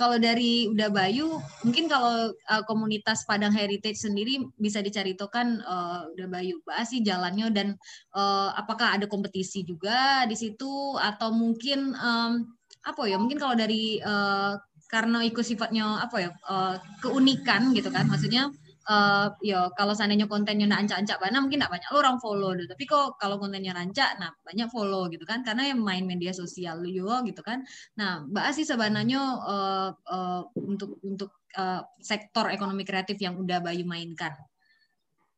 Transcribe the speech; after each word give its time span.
kalau 0.00 0.16
dari 0.16 0.64
Uda 0.64 0.88
Bayu, 0.88 1.36
mungkin 1.60 1.84
kalau 1.84 2.32
uh, 2.32 2.62
komunitas 2.64 3.28
Padang 3.28 3.52
Heritage 3.52 4.00
sendiri 4.00 4.40
bisa 4.56 4.80
diceritakan 4.80 5.60
uh, 5.60 6.08
Uda 6.16 6.24
Bayu, 6.32 6.64
bahas 6.64 6.88
sih 6.88 7.04
jalannya 7.04 7.52
dan 7.52 7.76
uh, 8.16 8.48
apakah 8.56 8.96
ada 8.96 9.04
kompetisi 9.04 9.60
juga 9.60 10.24
di 10.24 10.32
situ 10.40 10.96
atau 10.96 11.36
mungkin 11.36 11.92
um, 11.92 12.48
apa 12.80 13.02
ya? 13.04 13.20
Mungkin 13.20 13.36
kalau 13.36 13.52
dari 13.52 14.00
uh, 14.00 14.56
karena 14.88 15.20
ikut 15.28 15.44
sifatnya 15.44 16.00
apa 16.00 16.16
ya 16.16 16.30
uh, 16.48 16.80
keunikan 17.04 17.76
gitu 17.76 17.92
kan, 17.92 18.08
maksudnya 18.08 18.48
uh, 18.88 19.26
ya 19.44 19.68
kalau 19.76 19.92
seandainya 19.92 20.24
kontennya 20.30 20.64
nak 20.70 20.86
ancak-ancak 20.86 21.18
mana 21.20 21.42
mungkin 21.44 21.60
tidak 21.60 21.72
banyak 21.76 21.90
orang 21.92 22.16
follow 22.22 22.50
deh. 22.56 22.64
Tapi 22.70 22.84
kok 22.88 23.20
kalau 23.20 23.36
kontennya 23.36 23.76
rancak, 23.76 24.16
nah 24.22 24.32
banyak 24.46 24.68
follow 24.72 25.10
gitu 25.12 25.24
kan, 25.28 25.44
karena 25.44 25.74
yang 25.74 25.80
main 25.84 26.04
media 26.08 26.32
sosial 26.32 26.80
juga 26.86 27.20
gitu 27.28 27.42
kan. 27.44 27.60
Nah, 28.00 28.24
Mbak 28.24 28.46
sih 28.56 28.64
sebenarnya 28.64 29.20
uh, 29.44 29.90
uh, 29.92 30.42
untuk 30.56 30.96
untuk 31.04 31.30
uh, 31.58 31.82
sektor 32.00 32.48
ekonomi 32.48 32.86
kreatif 32.86 33.18
yang 33.20 33.36
udah 33.36 33.58
Bayu 33.60 33.84
mainkan. 33.84 34.32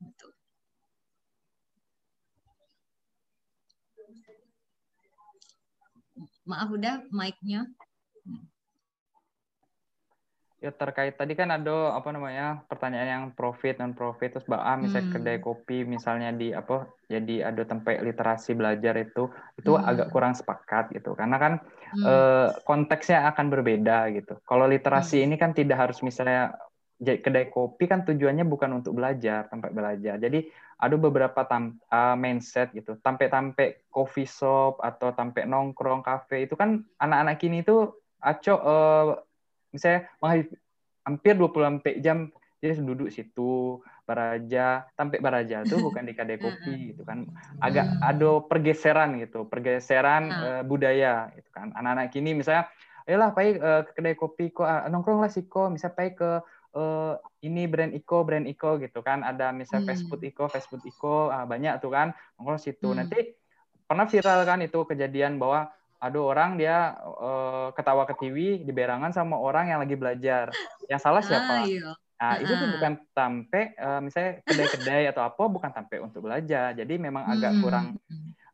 Gitu. 0.03 0.27
Maaf 6.43 6.69
udah 6.75 7.07
mic-nya 7.15 7.71
ya 10.63 10.71
terkait 10.71 11.19
tadi 11.19 11.35
kan 11.35 11.51
ada 11.51 11.99
apa 11.99 12.15
namanya 12.15 12.63
pertanyaan 12.71 13.11
yang 13.11 13.25
profit 13.35 13.83
non 13.83 13.99
profit 13.99 14.39
terus 14.39 14.47
bah 14.47 14.79
misalnya 14.79 15.11
hmm. 15.11 15.15
kedai 15.19 15.39
kopi 15.43 15.83
misalnya 15.83 16.31
di 16.31 16.55
apa 16.55 16.87
jadi 17.11 17.51
ada 17.51 17.67
tempat 17.67 17.99
literasi 17.99 18.55
belajar 18.55 18.95
itu 18.95 19.27
itu 19.59 19.75
hmm. 19.75 19.83
agak 19.83 20.15
kurang 20.15 20.39
sepakat 20.39 20.95
gitu 20.95 21.19
karena 21.19 21.35
kan 21.43 21.53
hmm. 21.99 22.07
eh, 22.07 22.49
konteksnya 22.63 23.27
akan 23.35 23.51
berbeda 23.51 24.15
gitu 24.15 24.39
kalau 24.47 24.71
literasi 24.71 25.19
hmm. 25.19 25.27
ini 25.27 25.35
kan 25.35 25.51
tidak 25.51 25.83
harus 25.83 25.99
misalnya 25.99 26.55
kedai 27.03 27.51
kopi 27.51 27.91
kan 27.91 28.07
tujuannya 28.07 28.47
bukan 28.47 28.79
untuk 28.79 28.95
belajar 28.95 29.51
tempat 29.51 29.75
belajar 29.75 30.15
jadi 30.23 30.47
ada 30.83 30.99
beberapa 30.99 31.47
tam, 31.47 31.79
uh, 31.91 32.15
mindset 32.19 32.71
gitu 32.75 32.99
tampe-tampe 33.03 33.87
coffee 33.91 34.27
shop 34.27 34.79
atau 34.79 35.11
tampe 35.11 35.43
nongkrong 35.43 36.07
kafe 36.07 36.47
itu 36.47 36.55
kan 36.55 36.87
anak-anak 37.03 37.43
kini 37.43 37.67
itu 37.67 37.91
aco 38.23 38.55
uh, 38.55 39.19
misalnya 39.73 40.07
hampir 41.03 41.35
24 41.35 41.99
jam 41.99 42.31
jadi 42.63 42.79
duduk 42.79 43.11
situ 43.11 43.83
baraja 44.07 44.87
sampai 44.95 45.19
baraja 45.19 45.67
tuh 45.67 45.83
bukan 45.91 46.07
di 46.07 46.15
kedai 46.15 46.39
kopi 46.39 46.95
gitu 46.95 47.03
kan. 47.03 47.27
Agak 47.59 47.99
ada 47.99 48.39
pergeseran 48.47 49.19
gitu 49.19 49.51
pergeseran 49.51 50.31
uh, 50.31 50.63
budaya 50.63 51.35
gitu 51.35 51.51
kan. 51.51 51.75
Anak-anak 51.75 52.15
kini 52.15 52.39
misalnya 52.39 52.71
ayolah 53.11 53.35
pai 53.35 53.59
uh, 53.59 53.83
ke 53.83 53.99
kedai 53.99 54.15
kopi 54.15 54.55
kok 54.55 54.63
uh, 54.63 54.87
nongkrong 54.87 55.27
lah 55.27 55.33
siko 55.35 55.75
misalnya 55.75 55.99
pai 55.99 56.15
ke 56.15 56.39
uh, 56.79 57.19
ini 57.43 57.67
brand 57.67 57.91
Iko 57.91 58.23
brand 58.23 58.47
Iko 58.47 58.79
gitu 58.79 59.03
kan. 59.03 59.27
Ada 59.27 59.51
misalnya 59.51 59.83
hmm. 59.83 59.91
fast 59.91 60.07
food 60.07 60.23
Iko 60.23 60.45
fast 60.47 60.71
food 60.71 60.87
Iko 60.87 61.35
uh, 61.35 61.43
banyak 61.51 61.83
tuh 61.83 61.91
kan 61.91 62.15
nongkrong 62.39 62.63
situ. 62.63 62.95
Hmm. 62.95 63.03
nanti 63.03 63.35
pernah 63.91 64.07
viral 64.07 64.47
kan 64.47 64.63
itu 64.63 64.79
kejadian 64.87 65.43
bahwa 65.43 65.67
ada 66.03 66.19
orang 66.19 66.59
dia 66.59 66.99
uh, 66.99 67.71
ketawa 67.79 68.03
ke 68.11 68.19
TV 68.19 68.67
di 68.67 68.73
berangan 68.75 69.15
sama 69.15 69.39
orang 69.39 69.71
yang 69.71 69.79
lagi 69.79 69.95
belajar. 69.95 70.51
Yang 70.91 71.01
salah 71.07 71.23
siapa? 71.23 71.63
Ah, 71.63 71.65
iya. 71.65 71.95
Nah, 71.95 72.35
itu 72.43 72.53
tuh 72.55 72.69
bukan 72.75 72.93
tampe 73.15 73.75
uh, 73.79 74.03
misalnya 74.03 74.43
kedai-kedai 74.43 75.05
atau 75.15 75.23
apa 75.23 75.43
bukan 75.47 75.71
tampe 75.71 76.03
untuk 76.03 76.27
belajar. 76.27 76.75
Jadi 76.75 76.99
memang 76.99 77.31
agak 77.31 77.55
hmm. 77.55 77.63
kurang 77.63 77.87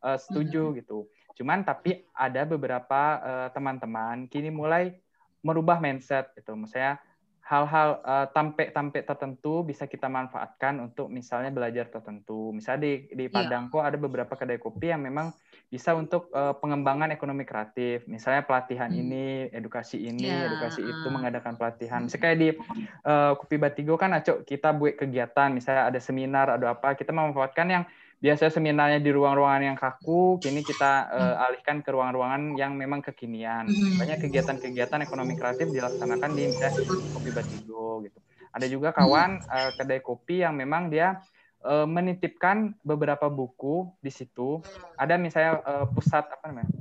uh, 0.05 0.21
setuju 0.21 0.73
hmm. 0.73 0.75
gitu. 0.85 1.09
Cuman 1.41 1.65
tapi 1.65 2.05
ada 2.13 2.45
beberapa 2.45 3.01
teman-teman 3.57 4.25
uh, 4.25 4.29
kini 4.29 4.53
mulai 4.53 4.93
merubah 5.41 5.81
mindset 5.81 6.29
gitu. 6.37 6.53
Misalnya 6.53 7.01
hal-hal 7.49 8.05
uh, 8.05 8.27
tampe-tampe 8.29 9.01
tertentu 9.09 9.65
bisa 9.65 9.89
kita 9.89 10.05
manfaatkan 10.05 10.85
untuk 10.85 11.09
misalnya 11.09 11.49
belajar 11.49 11.89
tertentu. 11.89 12.53
Misalnya 12.53 12.85
di 12.85 12.93
di 13.09 13.25
iya. 13.25 13.33
Padang 13.33 13.73
kok 13.73 13.89
ada 13.89 13.97
beberapa 13.97 14.37
kedai 14.37 14.61
kopi 14.61 14.93
yang 14.93 15.01
memang 15.01 15.33
bisa 15.69 15.93
untuk 15.93 16.33
uh, 16.33 16.57
pengembangan 16.57 17.13
ekonomi 17.13 17.45
kreatif. 17.45 18.09
Misalnya 18.09 18.49
pelatihan 18.49 18.89
hmm. 18.89 19.01
ini 19.05 19.25
edukasi 19.53 20.01
ini 20.01 20.33
yeah. 20.33 20.49
edukasi 20.49 20.81
itu 20.81 21.07
mengadakan 21.13 21.61
pelatihan. 21.61 22.09
Misalnya 22.09 22.25
kayak 22.25 22.39
di 22.41 22.49
uh, 23.05 23.37
Kopi 23.37 23.61
Batigo 23.61 24.01
kan 24.01 24.17
acok 24.17 24.49
kita 24.49 24.73
buat 24.73 24.97
kegiatan. 24.97 25.53
Misalnya 25.53 25.93
ada 25.93 26.01
seminar 26.01 26.57
ada 26.57 26.73
apa 26.73 26.97
kita 26.97 27.13
memanfaatkan 27.13 27.69
yang 27.69 27.85
biasa 28.19 28.51
seminarnya 28.51 28.99
di 28.99 29.15
ruang-ruangan 29.15 29.63
yang 29.63 29.79
kaku 29.79 30.43
kini 30.43 30.67
kita 30.67 31.07
uh, 31.07 31.45
alihkan 31.47 31.85
ke 31.85 31.93
ruang-ruangan 31.93 32.57
yang 32.57 32.73
memang 32.75 33.05
kekinian. 33.05 33.69
Hmm. 33.69 34.01
banyak 34.01 34.25
kegiatan-kegiatan 34.25 35.05
ekonomi 35.05 35.37
kreatif 35.37 35.69
dilaksanakan 35.69 36.31
di 36.33 36.49
misalnya 36.49 36.83
Kopi 37.13 37.31
Batigo 37.31 38.03
gitu. 38.09 38.19
Ada 38.57 38.67
juga 38.67 38.97
kawan 38.97 39.45
uh, 39.45 39.71
kedai 39.77 40.01
kopi 40.01 40.41
yang 40.43 40.57
memang 40.57 40.89
dia 40.89 41.21
uh, 41.69 41.87
menitipkan 41.87 42.73
beberapa 42.81 43.29
buku 43.29 43.93
di 44.01 44.09
situ. 44.09 44.65
Ada 44.97 45.21
misalnya 45.21 45.61
uh, 45.63 45.87
pusat 45.93 46.25
apa 46.25 46.49
namanya? 46.49 46.73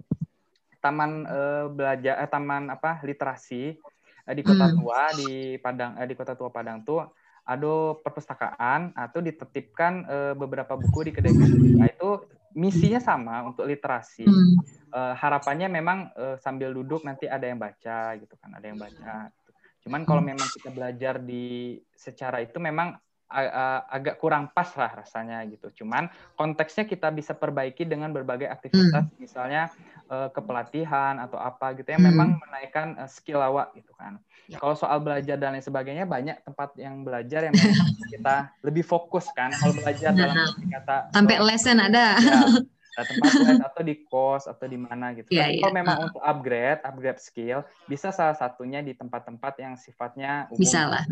Taman 0.79 1.11
uh, 1.27 1.65
belajar 1.67 2.23
eh, 2.23 2.29
taman 2.31 2.71
apa? 2.71 3.03
literasi 3.03 3.75
uh, 4.23 4.33
di 4.33 4.41
Kota 4.41 4.71
hmm. 4.71 4.75
Tua 4.79 5.01
di 5.11 5.59
Padang 5.59 5.99
uh, 5.99 6.07
di 6.07 6.15
Kota 6.15 6.33
Tua 6.39 6.47
Padang 6.47 6.87
tuh 6.87 7.03
ada 7.47 7.95
perpustakaan 8.03 8.91
atau 8.91 9.19
ditetipkan 9.23 9.93
uh, 10.07 10.33
beberapa 10.35 10.75
buku 10.75 11.07
di 11.07 11.11
kedai. 11.15 11.31
Nah, 11.79 11.87
itu 11.87 12.27
misinya 12.51 12.99
sama 12.99 13.47
untuk 13.47 13.63
literasi. 13.63 14.27
Hmm. 14.27 14.59
Uh, 14.91 15.13
harapannya 15.15 15.71
memang 15.71 16.11
uh, 16.15 16.35
sambil 16.43 16.75
duduk 16.75 17.07
nanti 17.07 17.27
ada 17.27 17.47
yang 17.47 17.55
baca 17.55 18.19
gitu 18.19 18.35
kan, 18.35 18.51
ada 18.51 18.67
yang 18.67 18.75
baca. 18.75 19.31
Cuman 19.79 20.03
kalau 20.03 20.19
hmm. 20.19 20.31
memang 20.35 20.47
kita 20.51 20.69
belajar 20.75 21.23
di 21.23 21.79
secara 21.95 22.43
itu 22.43 22.59
memang 22.59 22.99
agak 23.27 24.23
kurang 24.23 24.47
pas 24.55 24.71
lah 24.79 25.03
rasanya 25.03 25.43
gitu. 25.51 25.83
Cuman 25.83 26.07
konteksnya 26.39 26.88
kita 26.88 27.11
bisa 27.11 27.35
perbaiki 27.35 27.83
dengan 27.83 28.15
berbagai 28.15 28.47
aktivitas, 28.47 29.03
hmm. 29.11 29.19
misalnya 29.19 29.67
uh, 30.07 30.31
kepelatihan 30.31 31.19
atau 31.19 31.35
apa 31.35 31.75
gitu 31.75 31.91
yang 31.91 32.03
hmm. 32.03 32.11
memang 32.16 32.29
menaikkan 32.39 32.95
uh, 32.95 33.09
skill 33.09 33.43
awak 33.43 33.75
gitu 33.75 33.91
kan. 33.99 34.19
Ya. 34.47 34.63
Kalau 34.63 34.79
soal 34.79 35.03
belajar 35.03 35.35
dan 35.35 35.59
lain 35.59 35.63
sebagainya 35.63 36.07
banyak 36.07 36.39
tempat 36.47 36.71
yang 36.79 37.03
belajar 37.03 37.51
yang 37.51 37.53
memang 37.55 37.87
kita 38.07 38.35
lebih 38.67 38.87
fokus 38.87 39.27
kan. 39.35 39.51
Kalau 39.51 39.75
belajar 39.75 40.16
nah, 40.16 40.31
dalam 40.31 40.47
kata 40.71 40.95
sampai 41.11 41.35
lesson 41.43 41.77
ada. 41.83 42.16
Ya, 42.16 42.41
tempat 42.97 43.61
atau 43.61 43.81
di 43.85 43.95
kos 44.09 44.49
atau 44.49 44.66
di 44.66 44.79
mana 44.79 45.13
gitu. 45.13 45.29
Ya, 45.29 45.51
ya. 45.51 45.61
Kalau 45.61 45.75
memang 45.75 45.97
uh. 45.99 46.05
untuk 46.09 46.21
upgrade, 46.23 46.81
upgrade 46.81 47.21
skill, 47.21 47.61
bisa 47.85 48.09
salah 48.09 48.33
satunya 48.33 48.81
di 48.81 48.95
tempat-tempat 48.95 49.53
yang 49.61 49.75
sifatnya 49.77 50.49
umum. 50.49 50.63
Bisa 50.63 50.87
lah. 50.89 51.03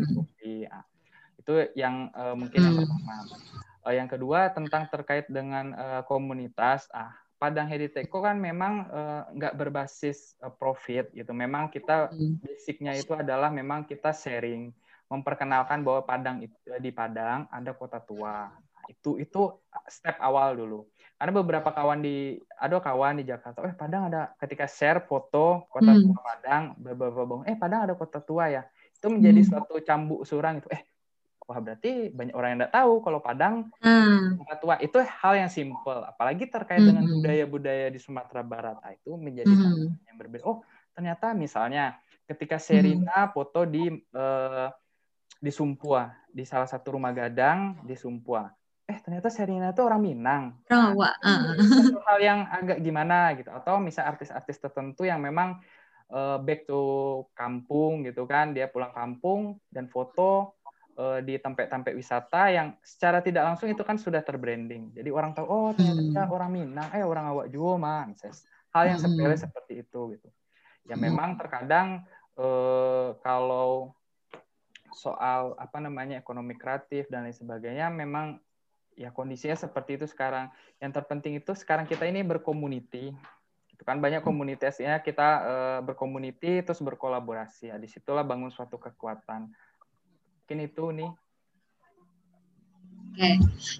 Iya. 0.41 0.81
Itu 1.45 1.69
yang 1.77 2.09
uh, 2.17 2.33
mungkin 2.33 2.57
yang 2.57 2.73
hmm. 2.73 2.89
pertama. 2.89 3.13
Uh, 3.85 3.93
yang 3.93 4.09
kedua 4.09 4.49
tentang 4.49 4.89
terkait 4.89 5.29
dengan 5.29 5.77
uh, 5.77 6.01
komunitas. 6.09 6.89
Ah, 6.89 7.13
Padang 7.37 7.69
Heritage 7.69 8.09
kan 8.09 8.41
memang 8.41 8.89
nggak 9.37 9.53
uh, 9.53 9.57
berbasis 9.61 10.33
uh, 10.41 10.49
profit 10.49 11.13
gitu. 11.13 11.29
Memang 11.37 11.69
kita 11.69 12.09
hmm. 12.09 12.41
basicnya 12.41 12.97
itu 12.97 13.13
adalah 13.13 13.53
memang 13.53 13.85
kita 13.85 14.09
sharing, 14.09 14.73
memperkenalkan 15.05 15.85
bahwa 15.85 16.01
Padang 16.01 16.41
itu 16.41 16.57
di 16.81 16.89
Padang 16.89 17.45
ada 17.53 17.77
kota 17.77 18.01
tua. 18.01 18.49
Itu 18.89 19.21
itu 19.21 19.53
step 19.85 20.17
awal 20.17 20.57
dulu. 20.57 20.89
Ada 21.21 21.29
beberapa 21.29 21.69
kawan 21.69 22.01
di 22.01 22.41
ada 22.57 22.81
kawan 22.81 23.21
di 23.21 23.29
Jakarta, 23.29 23.61
eh 23.69 23.77
Padang 23.77 24.09
ada 24.09 24.33
ketika 24.41 24.65
share 24.65 25.05
foto 25.05 25.69
kota 25.69 25.93
hmm. 25.93 26.01
tua 26.09 26.19
Padang, 26.25 26.63
beberapa 26.81 27.45
eh 27.45 27.53
Padang 27.53 27.85
ada 27.85 27.93
kota 27.93 28.17
tua 28.17 28.49
ya. 28.49 28.65
Itu 28.97 29.13
menjadi 29.13 29.45
hmm. 29.45 29.49
suatu 29.53 29.77
cambuk 29.85 30.25
surang 30.25 30.65
itu. 30.65 30.73
Eh 30.73 30.94
wah 31.45 31.61
berarti 31.61 32.09
banyak 32.09 32.33
orang 32.33 32.49
yang 32.53 32.59
tidak 32.65 32.73
tahu 32.73 32.93
kalau 33.05 33.19
Padang 33.21 33.55
hmm. 33.77 34.41
tua 34.61 34.75
itu 34.81 34.97
hal 34.97 35.33
yang 35.37 35.51
simple 35.53 36.01
apalagi 36.01 36.49
terkait 36.49 36.81
hmm. 36.81 36.89
dengan 36.89 37.03
budaya-budaya 37.05 37.87
di 37.93 37.99
Sumatera 38.01 38.41
Barat 38.41 38.81
nah, 38.81 38.91
itu 38.93 39.13
menjadi 39.13 39.53
hmm. 39.53 40.09
yang 40.09 40.17
berbeda 40.17 40.43
oh 40.45 40.65
ternyata 40.97 41.37
misalnya 41.37 42.01
ketika 42.25 42.57
Serina 42.57 43.29
hmm. 43.29 43.31
foto 43.31 43.61
di 43.69 43.93
uh, 44.17 44.67
di 45.37 45.51
Sumpua 45.53 46.09
di 46.25 46.41
salah 46.41 46.65
satu 46.65 46.97
rumah 46.97 47.13
gadang 47.13 47.85
di 47.85 47.93
Sumpua 47.93 48.49
eh 48.85 48.97
ternyata 49.01 49.29
Serina 49.29 49.69
itu 49.69 49.81
orang 49.85 50.01
Minang 50.01 50.43
nah, 50.65 50.93
uh. 50.97 51.13
hal 52.09 52.17
yang 52.21 52.39
agak 52.49 52.81
gimana 52.81 53.37
gitu 53.37 53.53
atau 53.53 53.77
misal 53.77 54.09
artis-artis 54.09 54.57
tertentu 54.57 55.05
yang 55.05 55.21
memang 55.21 55.61
uh, 56.09 56.41
back 56.41 56.65
to 56.65 57.21
kampung 57.37 58.01
gitu 58.01 58.25
kan 58.25 58.53
dia 58.53 58.65
pulang 58.65 58.93
kampung 58.93 59.61
dan 59.69 59.85
foto 59.89 60.54
uh, 60.95 61.19
di 61.21 61.35
tempat-tempat 61.39 61.91
wisata 61.95 62.51
yang 62.51 62.75
secara 62.81 63.19
tidak 63.19 63.43
langsung 63.47 63.67
itu 63.67 63.83
kan 63.83 63.99
sudah 63.99 64.23
terbranding. 64.23 64.91
Jadi 64.95 65.09
orang 65.11 65.35
tahu 65.35 65.45
oh 65.47 65.71
ternyata 65.75 66.27
hmm. 66.27 66.35
orang 66.35 66.49
Minang, 66.51 66.87
eh 66.95 67.03
orang 67.03 67.25
awak 67.31 67.47
juga 67.51 67.75
mah, 67.79 68.03
hal 68.75 68.83
yang 68.91 68.99
sepele 68.99 69.35
hmm. 69.35 69.43
seperti 69.47 69.73
itu 69.83 70.01
gitu. 70.17 70.27
Ya 70.87 70.95
hmm. 70.95 71.03
memang 71.03 71.29
terkadang 71.39 72.03
uh, 72.39 73.15
kalau 73.23 73.95
soal 74.95 75.59
apa 75.59 75.83
namanya 75.83 76.15
ekonomi 76.15 76.55
kreatif 76.55 77.11
dan 77.11 77.27
lain 77.27 77.35
sebagainya 77.35 77.91
memang 77.91 78.39
ya 78.95 79.11
kondisinya 79.11 79.55
seperti 79.59 79.99
itu 79.99 80.07
sekarang. 80.07 80.47
Yang 80.79 81.03
terpenting 81.03 81.35
itu 81.39 81.51
sekarang 81.51 81.85
kita 81.87 82.07
ini 82.07 82.23
berkomuniti. 82.23 83.11
Gitu. 83.75 83.83
kan 83.83 83.99
banyak 83.99 84.23
komunitasnya 84.23 85.03
kita 85.03 85.29
uh, 85.43 85.79
berkomuniti 85.83 86.63
terus 86.63 86.79
berkolaborasi 86.79 87.67
ya 87.67 87.75
di 87.75 87.91
situlah 87.91 88.23
bangun 88.23 88.47
suatu 88.47 88.79
kekuatan 88.79 89.51
mungkin 90.45 90.69
itu 90.69 90.81
nih 90.93 91.09
okay. 93.15 93.35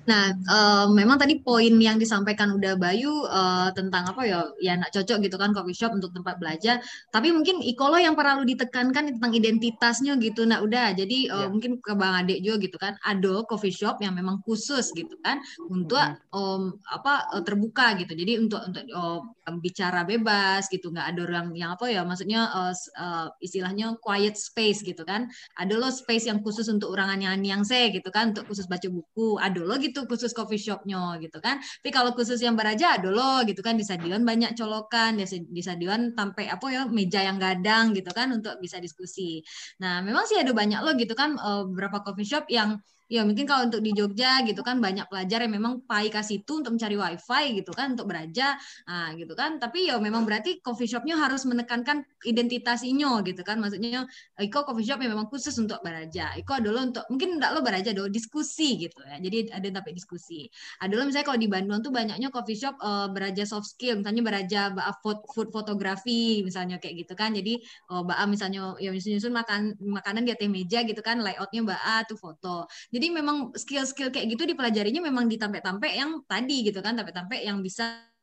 nah 0.07 0.31
uh, 0.47 0.85
memang 0.89 1.19
tadi 1.19 1.43
poin 1.43 1.75
yang 1.75 1.99
disampaikan 1.99 2.55
udah 2.55 2.79
Bayu 2.79 3.27
uh, 3.27 3.69
tentang 3.75 4.07
apa 4.07 4.21
ya, 4.23 4.39
ya 4.63 4.79
nak 4.79 4.95
cocok 4.95 5.17
gitu 5.25 5.35
kan 5.35 5.51
coffee 5.51 5.75
shop 5.75 5.91
untuk 5.91 6.15
tempat 6.15 6.39
belajar. 6.39 6.79
Tapi 7.11 7.35
mungkin 7.35 7.59
Ikolo 7.59 7.99
yang 7.99 8.15
perlu 8.15 8.47
ditekankan 8.47 9.17
tentang 9.17 9.31
identitasnya 9.35 10.15
gitu, 10.21 10.47
nah 10.47 10.63
udah. 10.63 10.95
Jadi 10.95 11.27
uh, 11.27 11.45
yeah. 11.45 11.49
mungkin 11.51 11.83
ke 11.83 11.91
Bang 11.97 12.23
Adek 12.23 12.39
juga 12.39 12.57
gitu 12.63 12.77
kan, 12.79 12.95
ada 13.03 13.43
coffee 13.43 13.73
shop 13.73 13.99
yang 13.99 14.15
memang 14.15 14.39
khusus 14.45 14.93
gitu 14.93 15.17
kan 15.25 15.41
untuk 15.67 15.99
um, 16.31 16.77
apa 16.87 17.27
terbuka 17.43 17.97
gitu. 17.99 18.13
Jadi 18.13 18.39
untuk 18.39 18.61
untuk 18.63 18.83
um, 18.95 19.57
bicara 19.59 20.05
bebas 20.05 20.69
gitu, 20.71 20.93
nggak 20.93 21.15
ada 21.15 21.21
orang 21.25 21.47
yang 21.57 21.73
apa 21.73 21.89
ya, 21.91 22.05
maksudnya 22.05 22.47
uh, 22.53 22.73
uh, 22.99 23.27
istilahnya 23.41 23.97
quiet 23.99 24.37
space 24.37 24.85
gitu 24.85 25.01
kan. 25.03 25.27
Ada 25.57 25.75
lo 25.75 25.89
space 25.89 26.29
yang 26.29 26.39
khusus 26.45 26.69
untuk 26.69 26.93
orang 26.93 27.19
yang 27.23 27.41
yang 27.41 27.63
saya 27.65 27.89
gitu 27.89 28.13
kan, 28.13 28.31
untuk 28.35 28.45
khusus 28.51 28.69
baca 28.69 28.87
buku 28.87 29.24
ada 29.41 29.59
lo 29.61 29.75
gitu 29.81 30.05
khusus 30.09 30.31
coffee 30.37 30.61
shopnya 30.61 31.17
gitu 31.23 31.37
kan. 31.41 31.57
Tapi 31.61 31.89
kalau 31.89 32.11
khusus 32.17 32.39
yang 32.45 32.53
beraja 32.53 32.97
ada 32.97 33.09
lo 33.09 33.41
gitu 33.49 33.61
kan. 33.65 33.73
Di 33.79 33.85
stadion 33.85 34.21
banyak 34.21 34.53
colokan 34.53 35.17
di 35.17 35.61
stadion 35.61 36.13
sampai 36.13 36.45
apa 36.53 36.65
ya 36.69 36.81
meja 36.85 37.21
yang 37.25 37.37
gadang 37.41 37.91
gitu 37.97 38.09
kan 38.13 38.29
untuk 38.31 38.57
bisa 38.63 38.77
diskusi. 38.77 39.41
Nah 39.81 40.05
memang 40.05 40.23
sih 40.29 40.37
ada 40.37 40.51
banyak 40.53 40.79
lo 40.85 40.91
gitu 40.95 41.13
kan 41.17 41.35
eh, 41.35 41.63
beberapa 41.69 42.01
coffee 42.05 42.27
shop 42.27 42.45
yang 42.53 42.77
ya 43.05 43.21
mungkin 43.21 43.45
kalau 43.45 43.69
untuk 43.69 43.85
di 43.85 43.93
Jogja 43.93 44.41
gitu 44.49 44.65
kan 44.65 44.81
banyak 44.81 45.05
pelajar 45.05 45.45
yang 45.45 45.53
memang 45.53 45.85
pai 45.85 46.09
ke 46.09 46.21
situ 46.25 46.65
untuk 46.65 46.73
mencari 46.73 46.97
wifi 46.97 47.43
gitu 47.61 47.71
kan 47.71 47.93
untuk 47.93 48.09
beraja. 48.09 48.57
Nah, 48.89 49.13
gitu 49.13 49.33
kan. 49.37 49.61
Tapi 49.61 49.93
ya 49.93 50.01
memang 50.01 50.25
berarti 50.25 50.59
coffee 50.61 50.89
shopnya 50.89 51.13
harus 51.17 51.45
menekankan 51.45 52.01
identitas 52.25 52.81
inyo 52.81 53.21
gitu 53.21 53.45
kan. 53.45 53.61
Maksudnya 53.61 54.09
Iko 54.41 54.65
coffee 54.65 54.85
shop 54.85 54.99
yang 55.05 55.13
memang 55.13 55.29
khusus 55.29 55.53
untuk 55.61 55.79
beraja. 55.85 56.33
Iko 56.33 56.57
adalah 56.57 56.89
untuk 56.89 57.05
mungkin 57.13 57.37
enggak 57.37 57.51
lo 57.53 57.61
beraja 57.61 57.93
do 57.93 58.09
diskusi 58.09 58.81
gitu 58.81 58.97
ya. 59.05 59.21
Jadi 59.21 59.53
ada 59.53 59.67
tapi 59.81 59.93
diskusi. 59.93 60.49
Adalah 60.81 61.05
misalnya 61.05 61.27
kalau 61.29 61.39
di 61.39 61.49
Bandung 61.49 61.85
tuh 61.85 61.93
banyaknya 61.93 62.33
coffee 62.33 62.57
shop 62.57 62.75
uh, 62.81 63.07
beraja 63.13 63.45
soft 63.45 63.69
skill. 63.69 64.01
Misalnya 64.01 64.23
beraja 64.25 64.61
food, 65.05 65.21
food 65.29 65.49
fotografi 65.53 66.41
misalnya 66.41 66.81
kayak 66.81 67.05
gitu 67.05 67.13
kan. 67.13 67.37
Jadi 67.37 67.61
uh, 67.93 68.01
Mbak 68.01 68.17
misalnya 68.33 68.73
ya 68.81 68.89
nyusun 68.89 69.33
makan 69.33 69.77
makanan 69.77 70.25
di 70.25 70.31
atas 70.33 70.49
meja 70.49 70.81
gitu 70.81 71.01
kan. 71.05 71.21
Layoutnya 71.21 71.61
Mbak 71.61 71.81
A 71.85 71.97
tuh 72.09 72.17
foto 72.17 72.65
jadi 72.95 73.11
memang 73.11 73.51
skill-skill 73.51 74.07
kayak 74.15 74.31
gitu 74.31 74.47
dipelajarinya 74.47 75.03
memang 75.03 75.27
di 75.27 75.35
tampe-tampe 75.35 75.91
yang 75.91 76.23
tadi 76.23 76.63
gitu 76.63 76.79
kan, 76.79 76.95
tampe-tampe 76.95 77.35
yang 77.43 77.59
bisa 77.59 78.14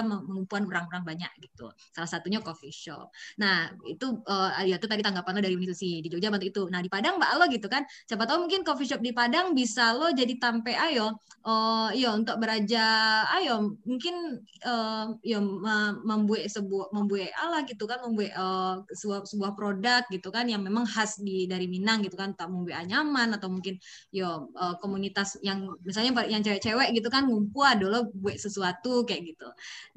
mengumpulkan 0.00 0.64
orang-orang 0.64 1.04
banyak 1.04 1.32
gitu. 1.44 1.68
Salah 1.92 2.08
satunya 2.08 2.40
coffee 2.40 2.72
shop. 2.72 3.12
Nah, 3.36 3.68
itu 3.84 4.24
uh, 4.24 4.64
ya 4.64 4.80
itu 4.80 4.88
tadi 4.88 5.04
tanggapan 5.04 5.36
lo 5.36 5.40
dari 5.44 5.56
Susi 5.68 6.00
di 6.00 6.08
Jogja 6.08 6.32
bantu 6.32 6.46
itu. 6.48 6.62
Nah, 6.72 6.80
di 6.80 6.88
Padang 6.88 7.20
Mbak 7.20 7.32
lo 7.36 7.44
gitu 7.52 7.68
kan. 7.68 7.84
Siapa 8.08 8.24
tahu 8.24 8.48
mungkin 8.48 8.64
coffee 8.64 8.88
shop 8.88 9.04
di 9.04 9.12
Padang 9.12 9.52
bisa 9.52 9.92
lo 9.92 10.08
jadi 10.12 10.32
tampe 10.40 10.72
ayo 10.72 11.12
uh, 11.46 11.90
yo 11.92 12.14
untuk 12.14 12.38
beraja 12.38 12.84
ayo 13.38 13.76
mungkin 13.86 14.42
uh, 14.64 15.12
yo 15.22 15.38
membuat 16.02 16.48
sebuah 16.48 16.94
membuat 16.94 17.30
ala 17.38 17.62
gitu 17.66 17.84
kan 17.84 18.02
membuat 18.02 18.32
uh, 18.34 18.74
sebuah 18.94 19.26
sebuah 19.26 19.52
produk 19.58 20.02
gitu 20.10 20.28
kan 20.30 20.46
yang 20.46 20.62
memang 20.62 20.86
khas 20.86 21.18
di 21.20 21.46
dari 21.50 21.66
Minang 21.66 22.02
gitu 22.06 22.14
kan 22.18 22.34
tak 22.34 22.50
membuat 22.50 22.86
nyaman 22.86 23.34
atau 23.36 23.50
mungkin 23.50 23.78
yo 24.14 24.50
uh, 24.54 24.74
komunitas 24.78 25.38
yang 25.42 25.66
misalnya 25.82 26.24
yang 26.26 26.42
cewek-cewek 26.42 26.94
gitu 26.94 27.08
kan 27.10 27.26
ngumpul 27.26 27.66
dulu 27.78 28.10
buat 28.18 28.36
sesuatu 28.38 29.06
kayak 29.06 29.34
gitu. 29.34 29.48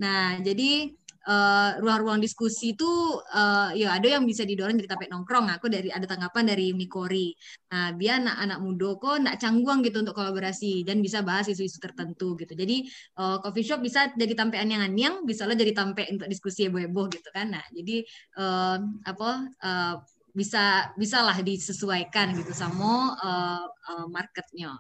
Nah, 0.02 0.40
jadi 0.40 0.90
eh, 1.26 1.72
ruang-ruang 1.82 2.22
uh, 2.22 2.24
diskusi 2.24 2.78
itu 2.78 2.86
uh, 3.34 3.74
ya 3.74 3.98
ada 3.98 4.06
yang 4.06 4.30
bisa 4.30 4.46
didorong 4.46 4.78
jadi 4.78 4.94
tapet 4.94 5.10
nongkrong. 5.10 5.50
Aku 5.58 5.66
dari 5.74 5.90
ada 5.90 6.06
tanggapan 6.06 6.46
dari 6.46 6.70
Mikori. 6.78 7.34
Nah, 7.74 7.98
biar 7.98 8.22
anak-anak 8.22 8.60
muda 8.62 8.90
kok 9.02 9.18
nak 9.26 9.36
canggung 9.42 9.82
gitu 9.82 10.06
untuk 10.06 10.14
kolaborasi 10.14 10.86
dan 10.86 11.02
bisa 11.02 11.26
bahas 11.26 11.50
isu-isu 11.50 11.82
tertentu 11.82 12.38
gitu. 12.38 12.54
Jadi 12.54 12.86
uh, 13.18 13.42
coffee 13.42 13.66
shop 13.66 13.82
bisa 13.82 14.14
jadi 14.14 14.38
tampean 14.38 14.70
yang 14.70 14.86
anyang, 14.86 15.26
bisa 15.26 15.50
lo 15.50 15.58
jadi 15.58 15.74
tampe 15.74 16.06
untuk 16.14 16.30
diskusi 16.30 16.70
heboh-heboh 16.70 17.10
gitu 17.10 17.30
kan. 17.34 17.58
Nah, 17.58 17.66
jadi 17.74 18.06
uh, 18.38 18.78
apa 19.10 19.30
uh, 19.66 19.96
bisa 20.36 20.92
bisalah 21.00 21.40
disesuaikan 21.40 22.36
gitu 22.36 22.52
sama 22.52 23.16
uh, 23.18 23.66
uh, 23.66 24.06
marketnya. 24.12 24.76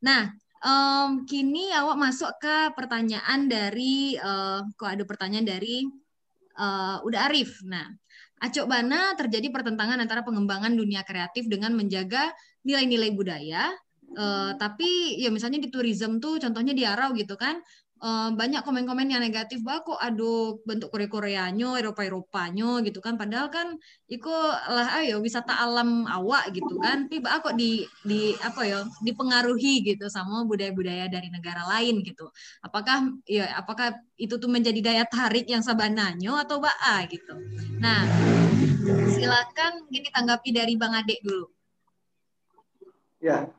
Nah, 0.00 0.30
Um, 0.60 1.24
kini 1.24 1.72
awak 1.72 1.96
masuk 1.96 2.36
ke 2.36 2.76
pertanyaan 2.76 3.48
dari, 3.48 4.20
uh, 4.20 4.60
kok 4.76 4.92
ada 4.92 5.04
pertanyaan 5.08 5.48
dari 5.48 5.88
uh, 6.60 7.00
Uda 7.00 7.32
Arif. 7.32 7.64
Nah, 7.64 7.88
acok 8.44 8.68
bana 8.68 9.16
terjadi 9.16 9.48
pertentangan 9.48 9.96
antara 9.96 10.20
pengembangan 10.20 10.76
dunia 10.76 11.00
kreatif 11.00 11.48
dengan 11.48 11.72
menjaga 11.72 12.28
nilai-nilai 12.68 13.08
budaya. 13.16 13.72
Uh, 14.10 14.52
tapi 14.60 15.16
ya 15.22 15.32
misalnya 15.32 15.62
di 15.62 15.72
tourism 15.72 16.20
tuh 16.20 16.36
contohnya 16.36 16.76
di 16.76 16.84
Arau 16.84 17.16
gitu 17.16 17.40
kan, 17.40 17.56
uh, 18.00 18.30
banyak 18.34 18.64
komen-komen 18.64 19.12
yang 19.12 19.22
negatif 19.22 19.60
bah 19.62 19.84
kok 19.84 20.00
aduh 20.00 20.58
bentuk 20.64 20.88
Korea-Koreanya, 20.90 21.78
Eropa-Eropanya 21.78 22.80
gitu 22.84 22.98
kan. 23.04 23.14
Padahal 23.20 23.52
kan 23.52 23.76
itu 24.08 24.32
lah 24.68 25.00
ayo 25.04 25.20
wisata 25.20 25.54
alam 25.60 26.08
awak 26.08 26.50
gitu 26.56 26.80
kan. 26.80 27.06
Tapi 27.06 27.20
bah 27.20 27.44
kok 27.44 27.54
di 27.54 27.84
di 28.04 28.34
apa 28.40 28.64
ya 28.64 28.78
dipengaruhi 29.04 29.84
gitu 29.84 30.08
sama 30.08 30.42
budaya-budaya 30.48 31.06
dari 31.12 31.28
negara 31.28 31.68
lain 31.78 32.00
gitu. 32.02 32.26
Apakah 32.64 33.12
ya 33.28 33.52
apakah 33.60 33.94
itu 34.16 34.34
tuh 34.40 34.50
menjadi 34.50 34.80
daya 34.80 35.04
tarik 35.06 35.46
yang 35.46 35.60
sabananya 35.60 36.42
atau 36.44 36.58
bah 36.58 37.04
gitu. 37.08 37.34
Nah, 37.80 38.04
silakan 39.12 39.88
ini 39.92 40.08
tanggapi 40.08 40.50
dari 40.52 40.74
Bang 40.76 40.96
Adek 40.96 41.20
dulu. 41.24 41.46
Ya, 43.20 43.52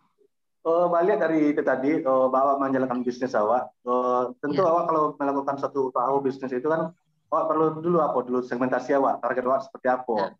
Uh, 0.61 0.85
balik 0.93 1.17
dari 1.17 1.57
itu 1.57 1.65
tadi, 1.65 2.05
uh, 2.05 2.29
bahwa 2.29 2.61
menjalankan 2.61 3.01
bisnis 3.01 3.33
awak, 3.33 3.73
uh, 3.81 4.29
tentu 4.45 4.61
yeah. 4.61 4.69
awak 4.69 4.93
kalau 4.93 5.03
melakukan 5.17 5.57
satu 5.57 5.89
usaha 5.89 6.13
bisnis 6.21 6.53
itu 6.53 6.69
kan, 6.69 6.93
awak 7.33 7.49
perlu 7.49 7.81
dulu 7.81 7.97
apa 7.97 8.21
dulu 8.21 8.45
segmentasi 8.45 8.93
awak, 8.93 9.25
target 9.25 9.41
awak 9.49 9.65
seperti 9.65 9.89
apa. 9.89 10.13
Yeah. 10.21 10.31